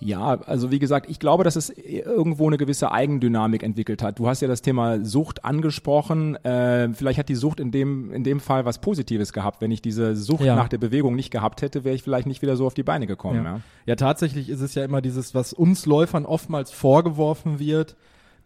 [0.00, 4.18] Ja, also wie gesagt, ich glaube, dass es irgendwo eine gewisse Eigendynamik entwickelt hat.
[4.18, 6.34] Du hast ja das Thema Sucht angesprochen.
[6.44, 9.60] Äh, vielleicht hat die Sucht in dem, in dem Fall was Positives gehabt.
[9.60, 10.56] Wenn ich diese Sucht Ja.
[10.56, 13.06] nach der Bewegung nicht gehabt hätte, wäre ich vielleicht nicht wieder so auf die Beine
[13.06, 13.44] gekommen.
[13.44, 13.60] Ja.
[13.86, 17.96] Ja, tatsächlich ist es ja immer dieses, was uns Läufern oftmals vorgeworfen wird,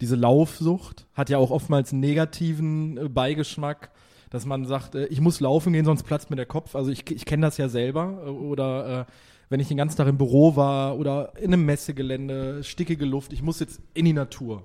[0.01, 3.89] diese Laufsucht hat ja auch oftmals einen negativen äh, Beigeschmack,
[4.29, 6.75] dass man sagt, äh, ich muss laufen gehen, sonst platzt mir der Kopf.
[6.75, 8.21] Also ich, ich kenne das ja selber.
[8.25, 9.05] äh, Oder äh,
[9.49, 13.41] wenn ich den ganzen Tag im Büro war oder in einem Messegelände, stickige Luft, ich
[13.41, 14.63] muss jetzt in die Natur.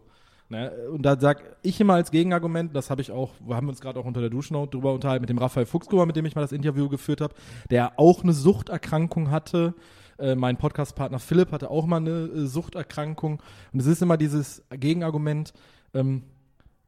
[0.50, 0.70] Ne?
[0.92, 3.98] Und da sag ich immer als Gegenargument, das habe ich auch, wir haben uns gerade
[3.98, 6.52] auch unter der Dusche drüber unterhalten, mit dem Raphael Fuchsgruber, mit dem ich mal das
[6.52, 7.34] Interview geführt habe,
[7.70, 9.74] der auch eine Suchterkrankung hatte.
[10.18, 13.42] Äh, mein Podcastpartner Philipp hatte auch mal eine äh, Suchterkrankung.
[13.72, 15.54] Und es ist immer dieses Gegenargument,
[15.94, 16.24] ähm,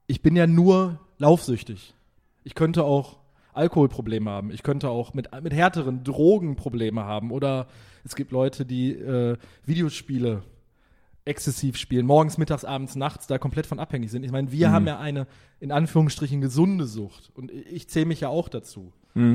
[0.06, 1.94] ich bin ja nur laufsüchtig.
[2.44, 3.18] Ich könnte auch
[3.56, 4.50] Alkoholprobleme haben.
[4.50, 7.30] Ich könnte auch mit, mit härteren Drogen Probleme haben.
[7.30, 7.66] Oder
[8.04, 10.42] es gibt Leute, die äh, Videospiele
[11.24, 14.24] exzessiv spielen, morgens, mittags, abends, nachts da komplett von abhängig sind.
[14.24, 15.26] Ich meine, wir haben ja eine,
[15.58, 17.32] in Anführungsstrichen, gesunde Sucht.
[17.34, 18.92] Und ich, zähle mich ja auch dazu.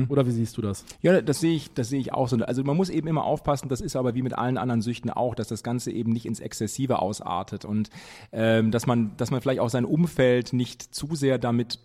[0.08, 0.84] Oder wie siehst du das?
[1.02, 2.36] Ja, das sehe ich, das sehe ich auch so.
[2.36, 5.34] Also man muss eben immer aufpassen, das ist aber wie mit allen anderen Süchten auch,
[5.34, 7.90] dass das Ganze eben nicht ins Exzessive ausartet und
[8.30, 11.80] ähm, dass man, dass man vielleicht auch sein Umfeld nicht zu sehr damit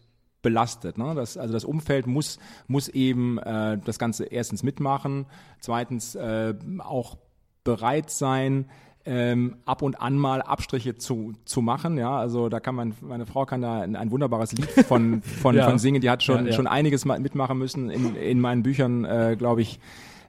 [0.47, 0.97] belastet.
[0.97, 1.13] Ne?
[1.13, 5.25] Das, also das Umfeld muss, muss eben äh, das Ganze erstens mitmachen,
[5.59, 7.17] zweitens äh, auch
[7.65, 8.69] bereit sein,
[9.03, 11.97] ähm, ab und an mal Abstriche zu, zu machen.
[11.97, 15.55] Ja, also da kann man, meine Frau kann da ein, ein wunderbares Lied von, von,
[15.55, 15.65] Ja.
[15.69, 15.99] von singen.
[16.01, 16.53] Die hat schon, Ja, ja.
[16.53, 19.79] schon einiges mal mitmachen müssen in, in meinen Büchern, äh, glaube ich.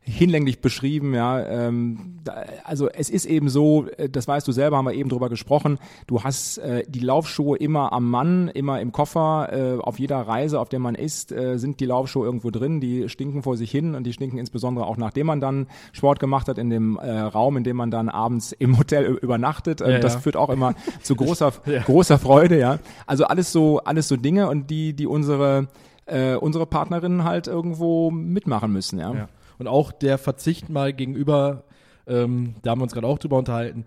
[0.09, 1.41] Hinlänglich beschrieben, ja.
[1.45, 5.09] Ähm, da, also es ist eben so, äh, das weißt du selber, haben wir eben
[5.09, 5.79] drüber gesprochen.
[6.07, 9.49] Du hast äh, die Laufschuhe immer am Mann, immer im Koffer.
[9.53, 12.81] Äh, auf jeder Reise, auf der man ist, äh, sind die Laufschuhe irgendwo drin.
[12.81, 16.49] Die stinken vor sich hin und die stinken insbesondere auch nachdem man dann Sport gemacht
[16.49, 19.81] hat in dem äh, Raum, in dem man dann abends im Hotel übernachtet.
[19.81, 20.21] Ähm, Ja, das ja.
[20.21, 21.83] führt auch immer zu großer Ja.
[21.83, 22.79] großer Freude, ja.
[23.07, 25.69] Also alles so alles so Dinge und die die unsere
[26.07, 29.29] äh, unsere Partnerinnen halt irgendwo mitmachen müssen, ja.
[29.59, 31.65] Und auch der Verzicht mal gegenüber,
[32.07, 33.85] ähm, da haben wir uns gerade auch drüber unterhalten.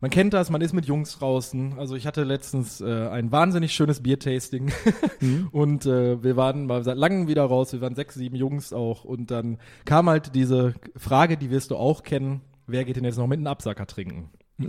[0.00, 1.78] Man kennt das, man ist mit Jungs draußen.
[1.78, 4.72] Also ich hatte letztens äh, ein wahnsinnig schönes Biertasting
[5.52, 7.72] und äh, wir waren mal seit langem wieder raus.
[7.72, 11.76] Wir waren sechs, sieben Jungs auch und dann kam halt diese Frage, die wirst du
[11.76, 14.30] auch kennen: Wer geht denn jetzt noch mit einem Absacker trinken?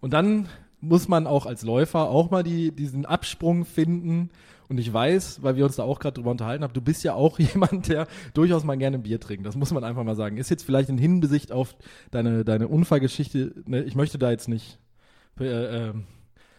[0.00, 0.48] Und dann
[0.80, 4.30] muss man auch als Läufer auch mal die, diesen Absprung finden.
[4.70, 7.14] Und ich weiß, weil wir uns da auch gerade drüber unterhalten haben, du bist ja
[7.14, 9.44] auch jemand, der durchaus mal gerne Bier trinkt.
[9.44, 10.36] Das muss man einfach mal sagen.
[10.36, 11.74] Ist jetzt vielleicht in Hinsicht auf
[12.12, 14.78] deine, deine Unfallgeschichte, ne, ich möchte da jetzt nicht,
[15.40, 15.92] äh, äh,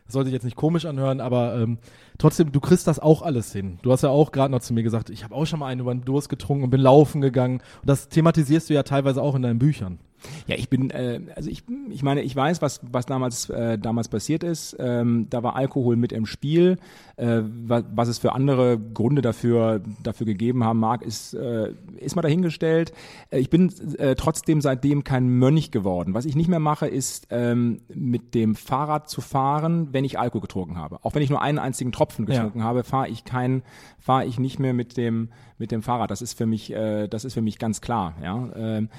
[0.06, 1.78] das soll sich jetzt nicht komisch anhören, aber ähm,
[2.18, 3.80] trotzdem, du kriegst das auch alles hin.
[3.82, 5.80] Du hast ja auch gerade noch zu mir gesagt, ich habe auch schon mal einen
[5.80, 7.62] über den Durst getrunken und bin laufen gegangen.
[7.80, 10.00] Und das thematisierst du ja teilweise auch in deinen Büchern.
[10.48, 14.08] Ja, ich bin, äh, also ich, ich meine, ich weiß, was, was damals, äh, damals
[14.08, 14.76] passiert ist.
[14.80, 16.78] Ähm, da war Alkohol mit im Spiel.
[17.18, 22.16] Äh, was, was es für andere Gründe dafür, dafür gegeben haben mag, ist, äh, ist
[22.16, 22.94] mal dahingestellt.
[23.30, 26.14] Äh, ich bin äh, trotzdem seitdem kein Mönch geworden.
[26.14, 30.42] Was ich nicht mehr mache, ist ähm, mit dem Fahrrad zu fahren, wenn ich Alkohol
[30.42, 31.00] getrunken habe.
[31.04, 32.36] Auch wenn ich nur einen einzigen Tropfen Ja.
[32.36, 33.64] getrunken habe, fahre ich kein,
[34.00, 36.10] fahre ich nicht mehr mit dem, mit dem Fahrrad.
[36.12, 38.16] Das ist für mich, äh, das ist für mich ganz klar.
[38.24, 38.50] Ja.
[38.56, 38.90] Ähm,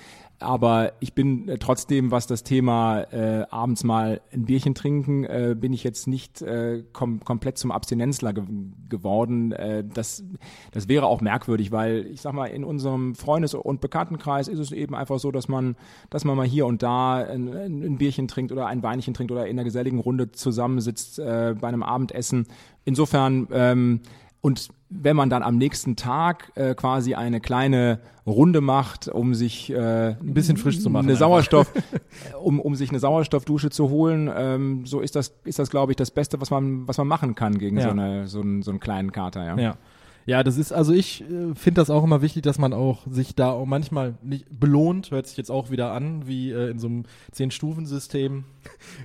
[0.42, 5.57] aber ich bin äh, trotzdem, was das Thema äh, abends mal ein Bierchen trinken, äh,
[5.59, 8.44] bin ich jetzt nicht äh, kom komplett zum Abstinenzler ge
[8.88, 9.52] geworden.
[9.52, 10.24] Äh, das,
[10.72, 14.72] das wäre auch merkwürdig, weil ich sag mal, in unserem Freundes- und Bekanntenkreis ist es
[14.72, 15.76] eben einfach so, dass man,
[16.11, 19.46] dass man mal hier und da ein, ein Bierchen trinkt oder ein Weinchen trinkt oder
[19.46, 22.46] in einer geselligen Runde zusammensitzt äh, bei einem Abendessen.
[22.85, 24.00] Insofern ähm,
[24.42, 29.70] und wenn man dann am nächsten Tag äh, quasi eine kleine Runde macht, um sich
[29.70, 31.26] äh, ein bisschen frisch zu machen eine einfach.
[31.26, 31.72] Sauerstoff,
[32.42, 35.96] um, um sich eine Sauerstoffdusche zu holen, ähm, so ist das, ist das, glaube ich,
[35.96, 37.85] das Beste, was man, was man machen kann gegen Ja.
[37.85, 39.44] so, eine, so, einen, so einen kleinen Kater.
[39.44, 39.59] Ja.
[39.59, 39.76] Ja.
[40.24, 43.35] Ja, das ist, also ich äh, finde das auch immer wichtig, dass man auch sich
[43.35, 46.87] da auch manchmal nicht belohnt, hört sich jetzt auch wieder an, wie äh, in so
[46.87, 48.44] einem Zehn-Stufen-System.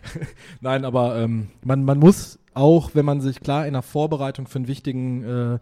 [0.62, 4.60] Nein, aber ähm, man, man muss auch, wenn man sich klar in der Vorbereitung für
[4.60, 5.60] einen wichtigen, äh,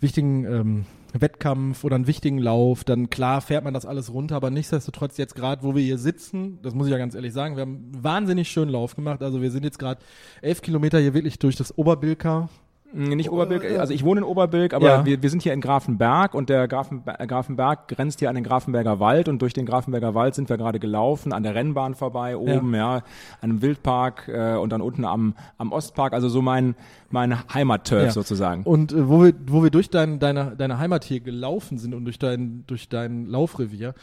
[0.00, 4.50] wichtigen ähm, Wettkampf oder einen wichtigen Lauf, dann klar fährt man das alles runter, aber
[4.50, 7.62] nichtsdestotrotz jetzt gerade, wo wir hier sitzen, das muss ich ja ganz ehrlich sagen, wir
[7.62, 9.22] haben einen wahnsinnig schönen Lauf gemacht.
[9.22, 10.00] Also wir sind jetzt gerade
[10.42, 12.48] elf Kilometer hier wirklich durch das Oberbilker
[12.92, 15.04] Nicht Oberbilk, also ich wohne in Oberbilk, aber Ja.
[15.04, 18.44] wir, wir sind hier in Grafenberg und der Grafenber äh, Grafenberg grenzt hier an den
[18.44, 22.36] Grafenberger Wald und durch den Grafenberger Wald sind wir gerade gelaufen, an der Rennbahn vorbei,
[22.36, 23.02] oben, ja, an
[23.42, 26.74] einem Wildpark äh, und dann unten am, am Ostpark, also so mein,
[27.10, 28.10] mein Heimatturf Ja.
[28.12, 28.62] sozusagen.
[28.62, 32.04] Und äh, wo wir, wo wir durch dein, deine, deine Heimat hier gelaufen sind und
[32.04, 33.94] durch dein, durch dein Laufrevier,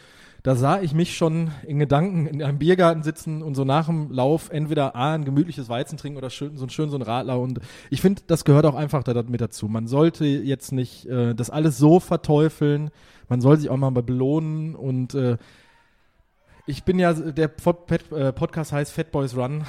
[0.44, 4.12] da sah ich mich schon in Gedanken in einem Biergarten sitzen und so nach dem
[4.12, 7.40] Lauf entweder A, ein gemütliches Weizen trinken oder schön, so ein schön so ein Radler.
[7.40, 9.70] Und ich finde, das gehört auch einfach da, mit dazu.
[9.70, 12.92] Man sollte jetzt nicht äh, das alles so verteufeln.
[13.30, 15.38] Man soll sich auch mal belohnen und äh,
[16.66, 19.66] ich bin ja, der äh, Podcast heißt Fat Boys Run.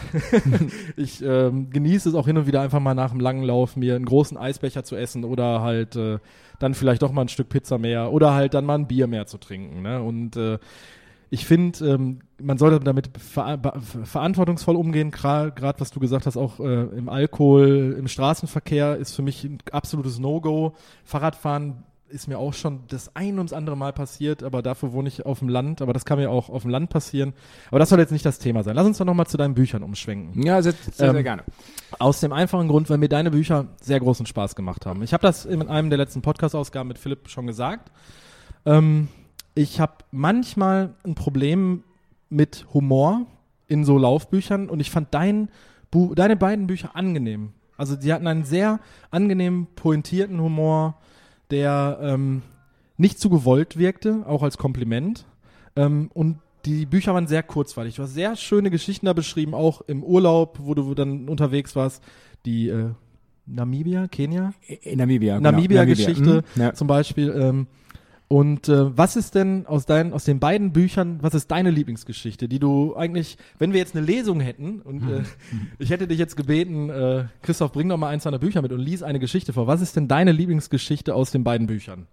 [0.96, 3.96] ich ähm, genieße es auch hin und wieder einfach mal nach einem langen Lauf mir
[3.96, 6.18] einen großen Eisbecher zu essen oder halt äh,
[6.60, 9.26] dann vielleicht doch mal ein Stück Pizza mehr oder halt dann mal ein Bier mehr
[9.26, 9.82] zu trinken.
[9.82, 10.00] Ne?
[10.00, 10.58] Und äh,
[11.30, 13.58] ich finde, ähm, man sollte damit ver
[14.04, 19.22] verantwortungsvoll umgehen, gerade was du gesagt hast, auch äh, im Alkohol, im Straßenverkehr ist für
[19.22, 20.74] mich ein absolutes No-Go.
[21.02, 25.08] Fahrradfahren ist mir auch schon das ein und das andere Mal passiert, aber dafür wohne
[25.08, 27.32] ich auf dem Land, aber das kann mir auch auf dem Land passieren.
[27.70, 28.76] Aber das soll jetzt nicht das Thema sein.
[28.76, 30.42] Lass uns doch nochmal zu deinen Büchern umschwenken.
[30.42, 31.44] Ja, sehr, sehr, sehr Ähm, gerne.
[31.98, 35.02] Aus dem einfachen Grund, weil mir deine Bücher sehr großen Spaß gemacht haben.
[35.02, 37.90] Ich habe das in einem der letzten Podcast-Ausgaben mit Philipp schon gesagt.
[38.66, 39.08] Ähm,
[39.54, 41.84] ich habe manchmal ein Problem
[42.28, 43.26] mit Humor
[43.66, 45.48] in so Laufbüchern und ich fand dein
[45.90, 47.52] Bu deine beiden Bücher angenehm.
[47.76, 50.98] Also die hatten einen sehr angenehmen, pointierten Humor,
[51.54, 52.42] der ähm,
[52.96, 55.24] nicht zu gewollt wirkte, auch als Kompliment.
[55.76, 57.94] Ähm, und die Bücher waren sehr kurzweilig.
[57.96, 62.02] Du hast sehr schöne Geschichten da beschrieben, auch im Urlaub, wo du dann unterwegs warst.
[62.44, 62.90] Die äh,
[63.46, 64.52] Namibia, Kenia?
[64.82, 65.36] In Namibia.
[65.36, 65.50] genau.
[65.50, 66.60] Namibia-Geschichte Mhm.
[66.62, 66.74] Ja.
[66.74, 67.30] zum Beispiel.
[67.36, 67.66] Ähm,
[68.34, 72.48] und äh, was ist denn aus deinen, aus den beiden Büchern, was ist deine Lieblingsgeschichte,
[72.48, 75.22] die du eigentlich, wenn wir jetzt eine Lesung hätten und äh,
[75.78, 78.80] ich hätte dich jetzt gebeten, äh, Christoph, bring doch mal eins deiner Bücher mit und
[78.80, 79.68] lies eine Geschichte vor.
[79.68, 82.08] Was ist denn deine Lieblingsgeschichte aus den beiden Büchern?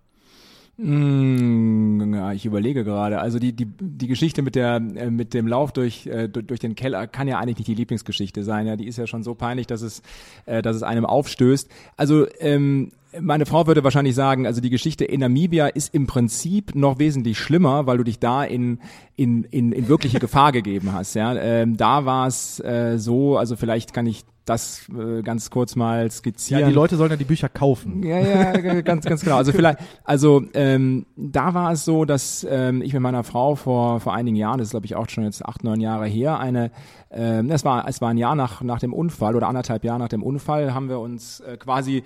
[0.78, 3.20] Mm, ja, ich überlege gerade.
[3.20, 6.76] Also die, die, die Geschichte mit der äh, mit dem Lauf durch, äh, durch den
[6.76, 8.68] Keller kann ja eigentlich nicht die Lieblingsgeschichte sein.
[8.68, 10.04] Ja, die ist ja schon so peinlich, dass es
[10.46, 11.68] äh, dass es einem aufstößt.
[11.98, 16.76] Also ähm, meine Frau würde wahrscheinlich sagen, also die Geschichte in Namibia ist im Prinzip
[16.76, 18.80] noch wesentlich schlimmer, weil du dich da in
[19.16, 21.14] in in, in wirkliche Gefahr gegeben hast.
[21.16, 23.38] Ja, ähm, da war es äh, so.
[23.38, 26.62] Also vielleicht kann ich das äh, ganz kurz mal skizzieren.
[26.62, 28.04] Ja, die Leute sollen ja die Bücher kaufen.
[28.04, 29.38] Ja, ja, ganz, ganz genau.
[29.38, 34.00] Also vielleicht, also ähm, da war es so, dass ähm, ich mit meiner Frau vor
[34.00, 36.72] vor einigen Jahren, das ist glaube ich auch schon jetzt acht, neun Jahre her, eine,
[37.12, 40.10] ähm, das war es war ein Jahr nach nach dem Unfall oder anderthalb Jahre nach
[40.10, 42.04] dem Unfall, haben wir uns äh, quasi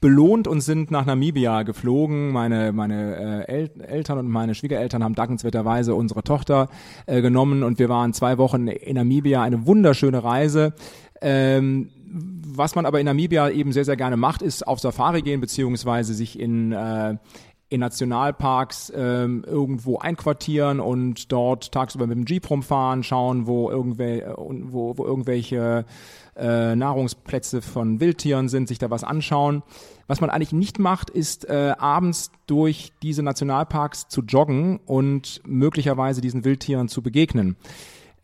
[0.00, 2.30] belohnt und sind nach Namibia geflogen.
[2.32, 6.68] Meine, meine äh, El Eltern und meine Schwiegereltern haben dankenswerterweise unsere Tochter
[7.06, 9.42] äh, genommen und wir waren zwei Wochen in Namibia.
[9.42, 10.74] Eine wunderschöne Reise.
[11.20, 15.40] Ähm, was man aber in Namibia eben sehr, sehr gerne macht, ist auf Safari gehen,
[15.40, 17.16] beziehungsweise sich in, äh,
[17.70, 24.20] in Nationalparks ähm, irgendwo einquartieren und dort tagsüber mit dem Jeep rumfahren, schauen, wo, irgendwel
[24.20, 25.86] äh, wo, wo irgendwelche
[26.36, 29.62] äh, Nahrungsplätze von Wildtieren sind, sich da was anschauen.
[30.08, 36.20] Was man eigentlich nicht macht, ist äh, abends durch diese Nationalparks zu joggen und möglicherweise
[36.20, 37.56] diesen Wildtieren zu begegnen.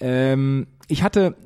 [0.01, 1.37] Ähm, ich hatte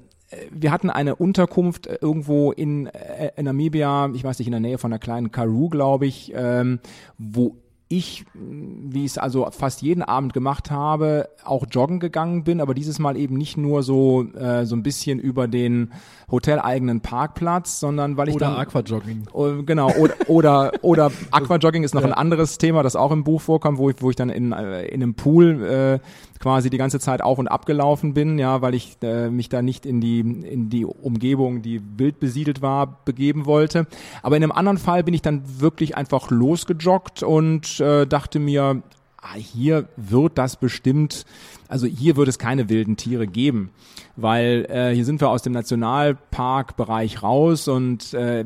[0.53, 4.61] wir hatten eine Unterkunft äh, irgendwo in, äh, in Namibia, ich weiß nicht, in der
[4.61, 6.79] Nähe von einer kleinen Karoo, glaube ich, ähm,
[7.19, 7.57] wo
[7.93, 12.73] ich, wie ich es also fast jeden Abend gemacht habe, auch joggen gegangen bin, aber
[12.73, 15.91] dieses Mal eben nicht nur so äh, so ein bisschen über den
[16.31, 19.25] hoteleigenen Parkplatz, sondern weil ich oder dann Aquajogging.
[19.33, 22.07] Oh, genau oder oder, oder Aquajogging ist noch Ja.
[22.07, 24.85] ein anderes Thema, das auch im Buch vorkommt, wo ich wo ich dann in äh,
[24.87, 25.99] in einem Pool äh,
[26.41, 29.87] quasi die ganze Zeit auf und abgelaufen bin, ja, weil ich äh, mich da nicht
[29.87, 33.87] in die in die Umgebung, die wild besiedelt war, begeben wollte.
[34.23, 38.83] Aber in einem anderen Fall bin ich dann wirklich einfach losgejoggt und äh, dachte mir,
[39.21, 41.27] ah, hier wird das bestimmt,
[41.71, 43.71] also hier wird es keine wilden Tiere geben,
[44.17, 48.45] weil äh, hier sind wir aus dem Nationalparkbereich raus und äh,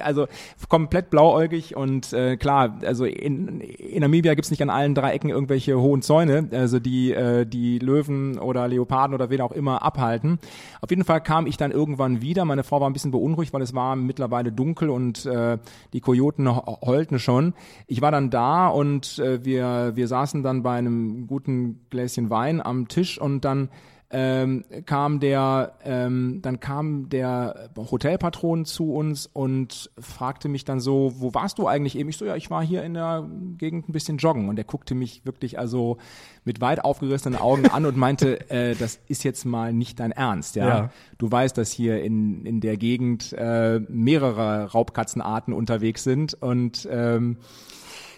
[0.00, 0.26] also
[0.68, 5.28] komplett blauäugig und äh, klar, also in, in Namibia gibt's nicht an allen drei Ecken
[5.28, 10.38] irgendwelche hohen Zäune, also die äh, die Löwen oder Leoparden oder wen auch immer abhalten.
[10.80, 12.44] Auf jeden Fall kam ich dann irgendwann wieder.
[12.44, 15.58] Meine Frau war ein bisschen beunruhigt, weil es war mittlerweile dunkel und äh,
[15.92, 17.52] die Kojoten heulten schon.
[17.86, 22.60] Ich war dann da und äh, wir wir saßen dann bei einem guten Gläschen Wein
[22.64, 23.68] am Tisch und dann
[24.08, 31.14] ähm, kam der, ähm, dann kam der Hotelpatron zu uns und fragte mich dann so,
[31.16, 32.08] wo warst du eigentlich eben?
[32.08, 34.94] Ich so, ja, ich war hier in der Gegend ein bisschen joggen und er guckte
[34.94, 35.96] mich wirklich also
[36.44, 40.54] mit weit aufgerissenen Augen an und meinte, äh, das ist jetzt mal nicht dein Ernst,
[40.54, 40.68] ja.
[40.68, 40.90] Ja.
[41.18, 47.38] Du weißt, dass hier in, in der Gegend äh, mehrere Raubkatzenarten unterwegs sind und ähm,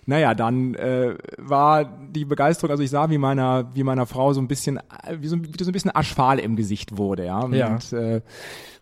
[0.09, 4.41] naja, dann äh, war die Begeisterung, also ich sah, wie meiner, wie meiner Frau so
[4.41, 7.47] ein bisschen, äh, wie so, wie so ein bisschen Aschfahl im Gesicht wurde, ja.
[7.49, 7.75] Ja.
[7.75, 8.23] Und, äh,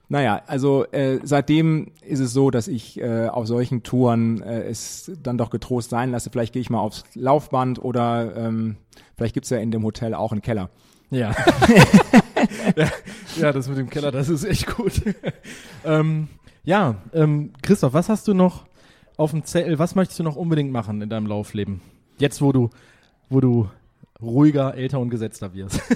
[0.09, 5.11] naja, also äh, seitdem ist es so, dass ich äh, auf solchen Touren äh, es
[5.21, 6.31] dann doch getrost sein lasse.
[6.31, 8.77] Vielleicht gehe ich mal aufs Laufband oder ähm,
[9.17, 10.71] vielleicht gibt's ja in dem Hotel auch einen Keller.
[11.11, 11.35] Ja.
[12.77, 12.89] ja.
[13.37, 15.03] Ja, das mit dem Keller, das ist echt gut.
[15.85, 16.29] ähm,
[16.63, 18.65] ja, ähm, Christoph, was hast du noch
[19.17, 19.79] auf dem Zettel?
[19.79, 21.81] Was möchtest du noch unbedingt machen in deinem Laufleben?
[22.19, 22.71] Jetzt, wo du,
[23.29, 23.69] wo du
[24.21, 25.81] ruhiger, älter und gesetzter wirst.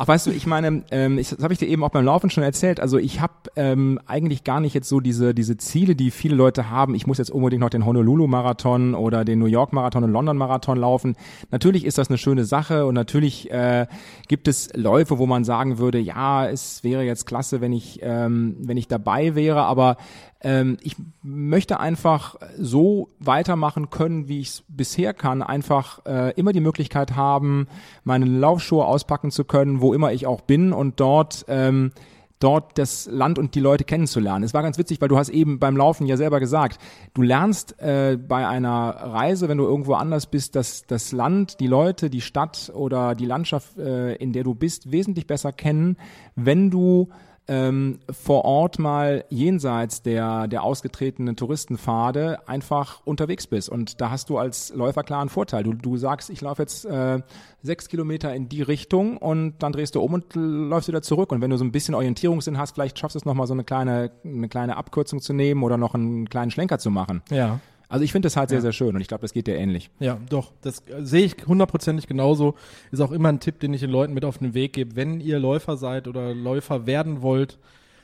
[0.00, 2.30] Ach, weißt du, ich meine, ähm, ich, das habe ich dir eben auch beim Laufen
[2.30, 2.78] schon erzählt.
[2.78, 6.70] Also ich habe ähm, eigentlich gar nicht jetzt so diese diese Ziele, die viele Leute
[6.70, 6.94] haben.
[6.94, 11.16] Ich muss jetzt unbedingt noch den Honolulu-Marathon oder den New York-Marathon und London-Marathon laufen.
[11.50, 13.88] Natürlich ist das eine schöne Sache und natürlich äh,
[14.28, 18.54] gibt es Läufe, wo man sagen würde, ja, es wäre jetzt klasse, wenn ich ähm,
[18.60, 19.96] wenn ich dabei wäre, aber
[20.40, 25.42] ähm, ich möchte einfach so weitermachen können, wie ich es bisher kann.
[25.42, 27.66] Einfach äh, immer die Möglichkeit haben,
[28.04, 31.92] meine Laufschuhe auspacken zu können, wo immer ich auch bin und dort ähm,
[32.38, 34.44] dort das Land und die Leute kennenzulernen.
[34.44, 36.80] Es war ganz witzig, weil du hast eben beim Laufen ja selber gesagt,
[37.14, 41.66] du lernst äh, bei einer Reise, wenn du irgendwo anders bist, dass das Land, die
[41.66, 45.96] Leute, die Stadt oder die Landschaft, äh, in der du bist, wesentlich besser kennen,
[46.36, 47.08] wenn du
[47.48, 53.70] ähm, vor Ort mal jenseits der, der ausgetretenen Touristenpfade einfach unterwegs bist.
[53.70, 55.64] Und da hast du als Läufer klar einen Vorteil.
[55.64, 57.20] Du, du sagst, ich laufe jetzt äh,
[57.62, 61.32] sechs Kilometer in die Richtung und dann drehst du um und läufst wieder zurück.
[61.32, 63.64] Und wenn du so ein bisschen Orientierungssinn hast, vielleicht schaffst du es nochmal so eine
[63.64, 67.22] kleine, eine kleine Abkürzung zu nehmen oder noch einen kleinen Schlenker zu machen.
[67.30, 67.60] Ja.
[67.88, 69.90] Also ich finde das halt sehr, sehr schön und ich glaube, das geht dir ähnlich.
[69.98, 72.54] Ja, doch, das äh, sehe ich hundertprozentig genauso.
[72.90, 74.94] Ist auch immer ein Tipp, den ich den Leuten mit auf den Weg gebe.
[74.94, 77.58] Wenn ihr Läufer seid oder Läufer werden wollt,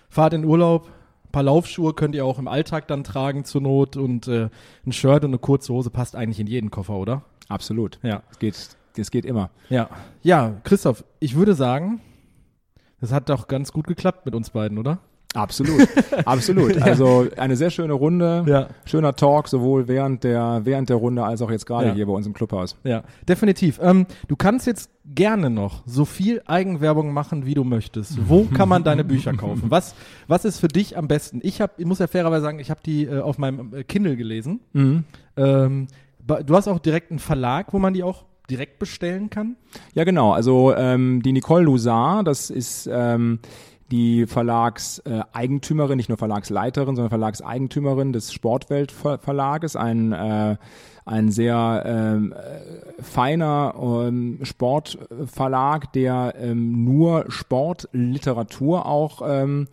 [0.08, 0.88] fahrt in Urlaub,
[1.34, 4.48] paar Laufschuhe könnt ihr auch im Alltag dann tragen zur Not und äh,
[4.86, 7.22] ein Shirt und eine kurze Hose passt eigentlich in jeden Koffer, oder?
[7.48, 7.98] Absolut.
[8.04, 8.22] Ja.
[8.30, 9.50] Es geht, es geht immer.
[9.68, 9.90] Ja.
[10.22, 12.00] Ja, Christoph, ich würde sagen,
[13.00, 15.00] das hat doch ganz gut geklappt mit uns beiden, oder?
[15.34, 15.86] Absolut,
[16.24, 16.76] absolut.
[16.82, 18.68] Also eine sehr schöne Runde, Ja.
[18.86, 21.94] schöner Talk, sowohl während der, während der Runde als auch jetzt gerade Ja.
[21.94, 22.76] hier bei uns im Clubhaus.
[22.84, 23.78] Ja, definitiv.
[23.82, 28.16] Ähm, du kannst jetzt gerne noch so viel Eigenwerbung machen, wie du möchtest.
[28.28, 29.64] Wo kann man deine Bücher kaufen?
[29.70, 29.94] Was,
[30.28, 31.40] was ist für dich am besten?
[31.42, 34.16] Ich habe, ich muss ja fairerweise sagen, ich habe die äh, auf meinem äh, Kindle
[34.16, 34.60] gelesen.
[35.36, 35.86] Ähm,
[36.24, 39.56] ba- du hast auch direkt einen Verlag, wo man die auch direkt bestellen kann.
[39.94, 40.32] Ja, genau.
[40.32, 43.38] Also ähm, die Nicole Lusar, das ist ähm,
[43.90, 50.56] die Verlagseigentümerin, Eigentümerin, nicht nur Verlagsleiterin, sondern Verlagseigentümerin des Sportwelt Ver- Verlages, ein äh,
[51.06, 59.68] ein sehr ähm, äh, feiner ähm, Sportverlag, der ähm, nur Sportliteratur auch ähm,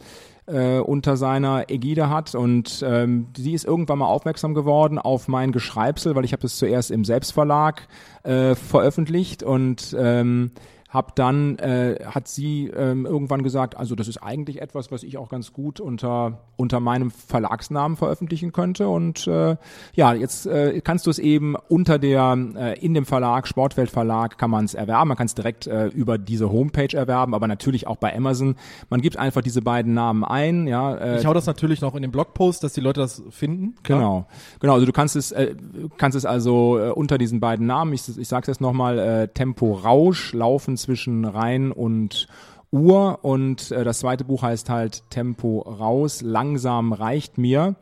[0.47, 2.36] äh, unter seiner Ägide hat.
[2.36, 6.57] Und ähm, sie ist irgendwann mal aufmerksam geworden auf mein Geschreibsel, weil ich habe es
[6.57, 7.88] zuerst im Selbstverlag
[8.24, 9.41] äh, veröffentlicht.
[9.41, 10.51] Und ähm,
[10.92, 15.18] hab dann äh, hat sie ähm, irgendwann gesagt, also das ist eigentlich etwas, was ich
[15.18, 19.56] auch ganz gut unter unter meinem Verlagsnamen veröffentlichen könnte und äh,
[19.94, 24.38] ja, jetzt äh, kannst du es eben unter der äh, in dem Verlag Sportwelt Verlag
[24.38, 27.88] kann man es erwerben, man kann es direkt äh, über diese Homepage erwerben, aber natürlich
[27.88, 28.56] auch bei Amazon.
[28.89, 32.02] Man gibt einfach diese beiden Namen ein, ja, äh, Ich hau das natürlich noch in
[32.02, 33.76] den Blogpost, dass die Leute das finden.
[33.84, 34.26] Genau,
[34.60, 34.74] genau.
[34.74, 35.56] Also du kannst es, äh,
[35.98, 39.28] kannst es also äh, unter diesen beiden Namen, ich, ich sage es jetzt nochmal, äh,
[39.30, 42.28] Tempo Rausch, Laufen zwischen Rhein und
[42.72, 47.76] Uhr und äh, das zweite Buch heißt halt Tempo raus, langsam reicht mir.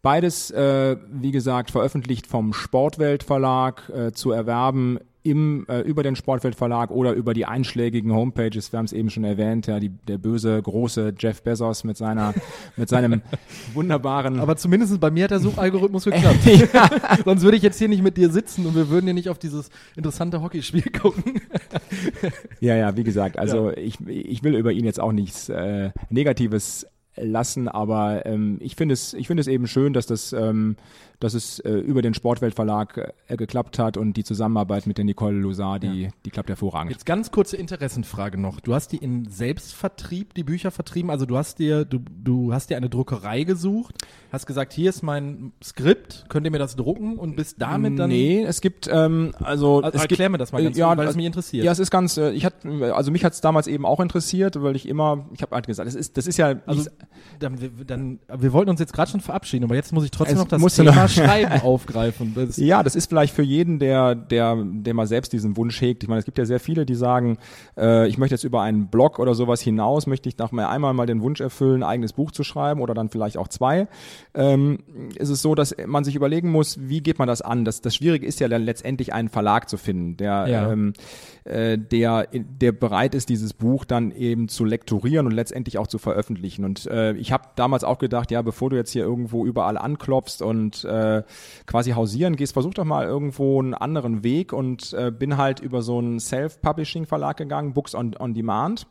[0.00, 6.16] Beides, äh, wie gesagt, veröffentlicht vom Sportwelt Verlag äh, zu erwerben im, äh, über den
[6.16, 8.72] Sportwelt Verlag oder über die einschlägigen Homepages.
[8.72, 12.34] Wir haben es eben schon erwähnt, ja, die, der böse, große Jeff Bezos mit seiner,
[12.76, 13.22] mit seinem
[13.72, 16.40] wunderbaren Aber zumindest bei mir hat der Suchalgorithmus geklappt.
[17.24, 19.38] Sonst würde ich jetzt hier nicht mit dir sitzen und wir würden hier nicht auf
[19.38, 21.40] dieses interessante Hockeyspiel gucken.
[22.60, 26.86] Ja, ja, wie gesagt, also ich, ich will über ihn jetzt auch nichts äh, Negatives
[27.16, 30.76] lassen, aber ähm, ich finde es, ich finde es eben schön, dass das, ähm,
[31.22, 35.36] dass es äh, über den Sportweltverlag äh, geklappt hat und die Zusammenarbeit mit der Nicole
[35.38, 36.90] Lusar, die, die klappt hervorragend.
[36.92, 38.60] Jetzt ganz kurze Interessenfrage noch.
[38.60, 41.10] Du hast die in Selbstvertrieb, die Bücher vertrieben.
[41.10, 43.96] Also du hast dir, du, du hast dir eine Druckerei gesucht,
[44.32, 48.10] hast gesagt, hier ist mein Skript, könnt ihr mir das drucken und bist damit dann.
[48.10, 50.86] nee, es gibt ähm, also, Also es erklär gibt, mir das mal ganz äh, ja,
[50.88, 51.64] kurz, weil es also- mich interessiert.
[51.64, 54.60] Ja, es ist ganz, äh, ich hat, also mich hat es damals eben auch interessiert,
[54.62, 56.90] weil ich immer, ich habe halt gesagt, das ist, das ist ja, Also,
[57.38, 60.38] dann, wir- dann, wir wollten uns jetzt gerade schon verabschieden, aber jetzt muss ich trotzdem
[60.38, 62.32] noch das Thema Schreiben aufgreifen.
[62.34, 66.02] Das, Ja, das ist vielleicht für jeden, der, der, der mal selbst diesen Wunsch hegt.
[66.02, 67.38] Ich meine, es gibt ja sehr viele, die sagen,
[67.76, 70.94] äh, ich möchte jetzt über einen Blog oder sowas hinaus, möchte ich nach mir einmal
[70.94, 73.88] mal den Wunsch erfüllen, ein eigenes Buch zu schreiben oder dann vielleicht auch zwei.
[74.34, 74.78] Ähm,
[75.16, 77.64] ist es so, dass man sich überlegen muss, wie geht man das an?
[77.64, 80.72] Das, das Schwierige ist ja dann letztendlich einen Verlag zu finden, der, Ja.
[80.72, 80.92] ähm,
[81.44, 85.98] äh, der, der bereit ist, dieses Buch dann eben zu lektorieren und letztendlich auch zu
[85.98, 86.64] veröffentlichen.
[86.64, 90.42] Und äh, ich habe damals auch gedacht, ja, bevor du jetzt hier irgendwo überall anklopfst
[90.42, 91.22] und äh,
[91.66, 95.82] quasi hausieren gehst, versuch doch mal irgendwo einen anderen Weg und äh, bin halt über
[95.82, 98.86] so einen Self-Publishing-Verlag gegangen, Books on, on Demand.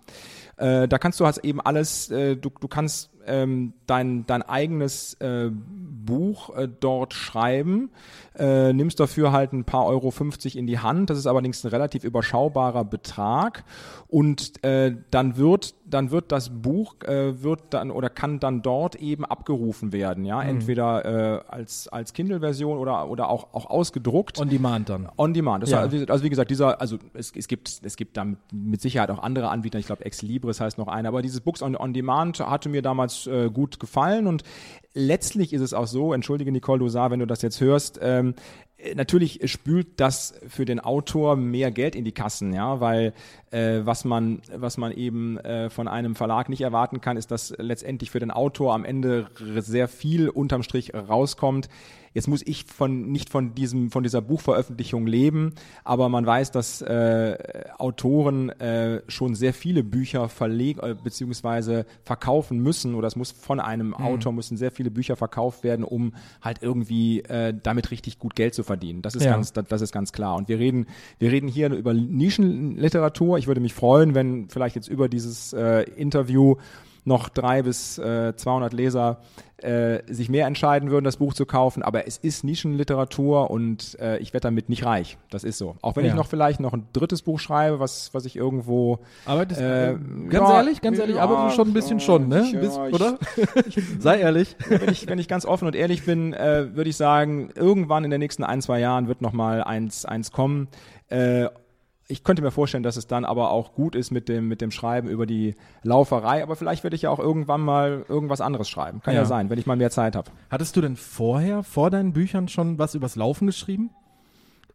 [0.57, 5.13] Äh, da kannst du halt eben alles, äh, du, du kannst ähm, dein, dein eigenes
[5.15, 7.91] äh, Buch äh, dort schreiben,
[8.37, 11.09] äh, nimmst dafür halt ein paar Euro 50 in die Hand.
[11.09, 13.63] Das ist allerdings ein relativ überschaubarer Betrag
[14.07, 18.95] und äh, dann wird dann wird das Buch äh, wird dann oder kann dann dort
[18.95, 24.39] eben abgerufen werden, ja, entweder äh, als als Kindle-Version oder oder auch auch ausgedruckt.
[24.39, 25.09] on demand dann.
[25.17, 25.67] On Demand.
[25.67, 25.77] Ja.
[25.91, 29.19] war, also wie gesagt, dieser, also es, es gibt, es gibt da mit, Sicherheit auch
[29.19, 29.79] andere Anbieter.
[29.79, 30.21] Ich glaube, Ex
[30.51, 31.09] Libris heißt noch einer.
[31.09, 34.43] Aber dieses Books on, on Demand hatte mir damals äh, gut gefallen und
[34.93, 36.13] letztlich ist es auch so.
[36.13, 37.99] Entschuldige Nicole Dosar, wenn du das jetzt hörst.
[38.01, 38.35] Ähm,
[38.77, 43.13] äh, Natürlich spült das für den Autor mehr Geld in die Kassen, ja, weil
[43.51, 47.53] äh, was man was man eben äh, von einem Verlag nicht erwarten kann, ist, dass
[47.57, 49.27] letztendlich für den Autor am Ende
[49.59, 51.69] sehr viel unterm Strich rauskommt.
[52.13, 55.53] Jetzt muss ich von nicht von diesem von dieser Buchveröffentlichung leben,
[55.85, 57.37] aber man weiß, dass äh,
[57.77, 63.61] Autoren äh, schon sehr viele Bücher verlegen äh, beziehungsweise verkaufen müssen oder es muss von
[63.61, 68.35] einem Autor müssen sehr viele Bücher verkauft werden, um halt irgendwie äh, damit richtig gut
[68.35, 69.01] Geld zu verdienen.
[69.01, 69.31] Das ist Ja.
[69.31, 70.35] ganz das, das ist ganz klar.
[70.35, 70.87] Und wir reden
[71.17, 73.37] wir reden hier über Nischenliteratur.
[73.41, 76.57] Ich würde mich freuen, wenn vielleicht jetzt über dieses äh, Interview
[77.05, 79.21] noch drei bis äh, 200 Leser
[79.57, 81.81] äh, sich mehr entscheiden würden, das Buch zu kaufen.
[81.81, 85.17] Aber es ist Nischenliteratur und äh, ich werde damit nicht reich.
[85.31, 85.75] Das ist so.
[85.81, 86.11] Auch wenn Ja.
[86.11, 89.97] ich noch vielleicht noch ein drittes Buch schreibe, was, was ich irgendwo Arbeitest, Äh, äh,
[90.29, 92.47] ganz ja, ehrlich, ganz ehrlich, ja, aber schon ein bisschen schon, ne?
[92.53, 93.17] ja, Bist, ich- oder?
[93.99, 94.55] Sei ehrlich.
[94.69, 98.11] wenn ich, wenn ich ganz offen und ehrlich bin, äh, würde ich sagen, irgendwann in
[98.11, 100.67] den nächsten ein, zwei Jahren wird noch mal eins, eins kommen.
[101.09, 101.47] Äh,
[102.11, 104.71] ich könnte mir vorstellen, dass es dann aber auch gut ist mit dem, mit dem
[104.71, 106.43] Schreiben über die Lauferei.
[106.43, 109.01] Aber vielleicht werde ich ja auch irgendwann mal irgendwas anderes schreiben.
[109.01, 109.25] Kann ja, Ja.
[109.25, 110.29] sein, wenn ich mal mehr Zeit habe.
[110.49, 113.89] Hattest du denn vorher, vor deinen Büchern schon was übers Laufen geschrieben?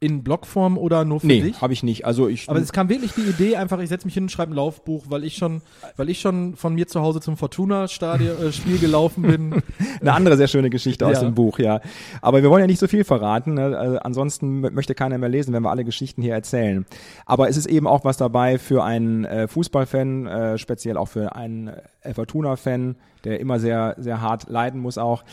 [0.01, 1.61] In Blogform oder nur für Nee, dich?
[1.63, 2.05] habe ich nicht.
[2.05, 2.49] Also ich.
[2.49, 5.05] Aber es kam wirklich die Idee, einfach, ich setze mich hin und schreibe ein Laufbuch,
[5.09, 5.63] weil ich schon,
[5.97, 9.63] weil ich schon von mir zu Hause zum Fortuna-Spiel gelaufen bin.
[10.01, 11.21] Eine andere sehr schöne Geschichte aus Ja.
[11.23, 11.81] dem Buch, ja.
[12.23, 13.55] Aber wir wollen ja nicht so viel verraten.
[13.55, 13.77] Ne?
[13.77, 16.85] Also ansonsten möchte keiner mehr lesen, wenn wir alle Geschichten hier erzählen.
[17.25, 21.35] Aber es ist eben auch was dabei für einen äh, Fußballfan, äh, speziell auch für
[21.35, 21.71] einen
[22.03, 25.25] äh, Fortuna-Fan, der immer sehr, sehr hart leiden muss auch,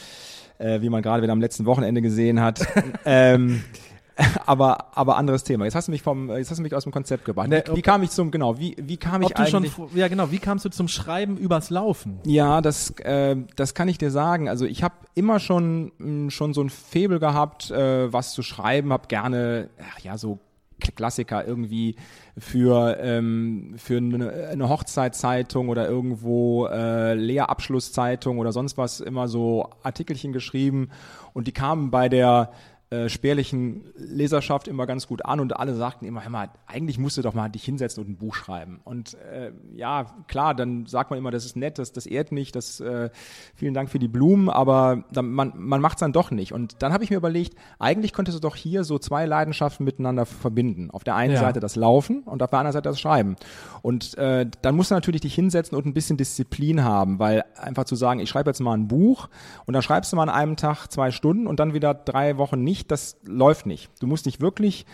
[0.57, 2.65] äh, wie man gerade wieder am letzten Wochenende gesehen hat.
[3.05, 3.63] ähm,
[4.45, 5.65] aber, aber anderes Thema.
[5.65, 7.47] Jetzt hast du mich vom, jetzt hast du mich aus dem Konzept gebracht.
[7.49, 9.73] Ne, wie, wie kam ich zum, genau, wie, wie kam ich schon, eigentlich?
[9.73, 12.19] fr- ja genau, wie kamst du zum Schreiben übers Laufen?
[12.25, 14.49] Ja, das, äh, das kann ich dir sagen.
[14.49, 18.93] Also ich habe immer schon, mh, schon so ein Faible gehabt, äh, was zu schreiben,
[18.93, 20.39] habe gerne, ach ja, so
[20.95, 21.95] Klassiker irgendwie
[22.37, 29.69] für, ähm, für eine, eine Hochzeitzeitung oder irgendwo äh, Lehrabschlusszeitung oder sonst was immer so
[29.83, 30.89] Artikelchen geschrieben
[31.33, 32.51] und die kamen bei der
[32.93, 37.21] äh, spärlichen Leserschaft immer ganz gut an und alle sagten immer, mal, eigentlich musst du
[37.23, 38.81] doch mal dich hinsetzen und ein Buch schreiben.
[38.83, 42.51] Und äh, ja, klar, dann sagt man immer, das ist nett, das, das ehrt mich,
[42.51, 43.09] das äh,
[43.55, 46.53] vielen Dank für die Blumen, aber dann, man, man macht es dann doch nicht.
[46.53, 50.25] Und dann habe ich mir überlegt, eigentlich könntest du doch hier so zwei Leidenschaften miteinander
[50.25, 50.91] verbinden.
[50.91, 51.39] Auf der einen Ja.
[51.39, 53.35] Seite das Laufen und auf der anderen Seite das Schreiben.
[53.81, 57.85] Und äh, dann musst du natürlich dich hinsetzen und ein bisschen Disziplin haben, weil einfach
[57.85, 59.29] zu sagen, ich schreibe jetzt mal ein Buch
[59.65, 62.63] und dann schreibst du mal an einem Tag zwei Stunden und dann wieder drei Wochen
[62.63, 63.89] nicht, das läuft nicht.
[63.99, 64.85] Du musst dich wirklich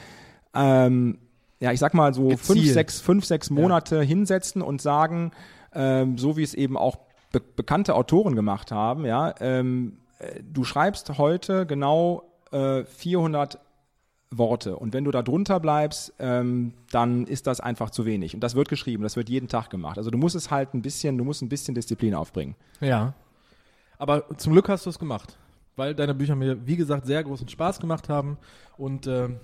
[0.54, 1.20] ähm,
[1.60, 5.32] ja, ich sag mal so fünf, sechs, fünf, sechs Monate hinsetzen und sagen,
[5.74, 6.98] ähm, so wie es eben auch
[7.32, 13.60] be bekannte Autoren gemacht haben, ja, ähm, äh, du schreibst heute genau äh, 400
[14.32, 18.42] Worte und wenn du da drunter bleibst, ähm, dann ist das einfach zu wenig und
[18.42, 19.98] das wird geschrieben, das wird jeden Tag gemacht.
[19.98, 22.56] Also du musst es halt ein bisschen, du musst ein bisschen Disziplin aufbringen.
[22.80, 23.14] Ja.
[23.98, 25.38] Aber zum Glück hast du es gemacht,
[25.80, 28.38] weil deine Bücher mir, wie gesagt, sehr großen Spaß gemacht haben.
[28.78, 29.40] Und ähm,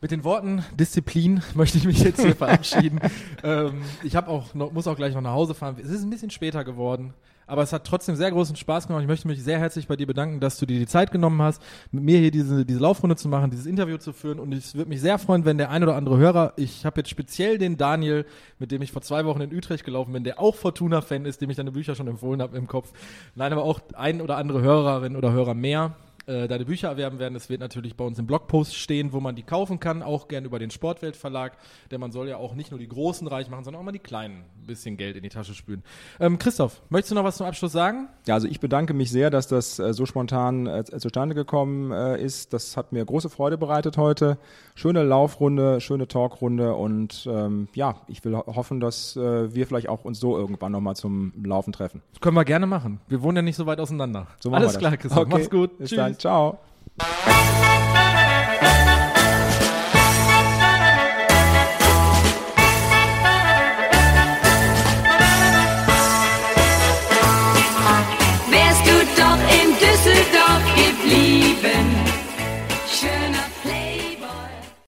[0.00, 2.98] mit den Worten Disziplin möchte ich mich jetzt hier verabschieden.
[3.44, 5.76] ähm, ich habe auch noch, muss auch gleich noch nach Hause fahren.
[5.78, 7.12] Es ist ein bisschen später geworden.
[7.50, 9.02] Aber es hat trotzdem sehr großen Spaß gemacht.
[9.02, 11.60] Ich möchte mich sehr herzlich bei dir bedanken, dass du dir die Zeit genommen hast,
[11.90, 14.38] mit mir hier diese, diese Laufrunde zu machen, dieses Interview zu führen.
[14.38, 17.10] Und es würde mich sehr freuen, wenn der ein oder andere Hörer, ich habe jetzt
[17.10, 18.24] speziell den Daniel,
[18.60, 21.50] mit dem ich vor zwei Wochen in Utrecht gelaufen bin, der auch Fortuna-Fan ist, dem
[21.50, 22.92] ich deine Bücher schon empfohlen habe im Kopf.
[23.34, 25.96] Nein, aber auch ein oder andere Hörerin oder Hörer mehr
[26.26, 27.34] äh, deine Bücher erwerben werden.
[27.34, 30.44] Es wird natürlich bei uns im Blogpost stehen, wo man die kaufen kann, auch gern
[30.44, 31.56] über den Sportweltverlag,
[31.90, 33.98] denn man soll ja auch nicht nur die Großen reich machen, sondern auch mal die
[33.98, 35.82] Kleinen ein bisschen Geld in die Tasche spülen.
[36.18, 38.08] Ähm, Christoph, möchtest du noch was zum Abschluss sagen?
[38.26, 42.22] Ja, also ich bedanke mich sehr, dass das äh, so spontan äh, zustande gekommen äh,
[42.22, 42.52] ist.
[42.52, 44.38] Das hat mir große Freude bereitet heute.
[44.74, 49.88] Schöne Laufrunde, schöne Talkrunde und ähm, ja, ich will ho hoffen, dass äh, wir vielleicht
[49.88, 52.02] auch uns so irgendwann nochmal zum Laufen treffen.
[52.12, 53.00] Das können wir gerne machen.
[53.08, 54.26] Wir wohnen ja nicht so weit auseinander.
[54.38, 55.00] So Alles klar, das.
[55.00, 55.22] Christoph.
[55.22, 55.78] Okay, Mach's gut.
[55.78, 55.96] Bis Tschüss.
[55.96, 56.09] dann.
[56.16, 56.58] Ciao.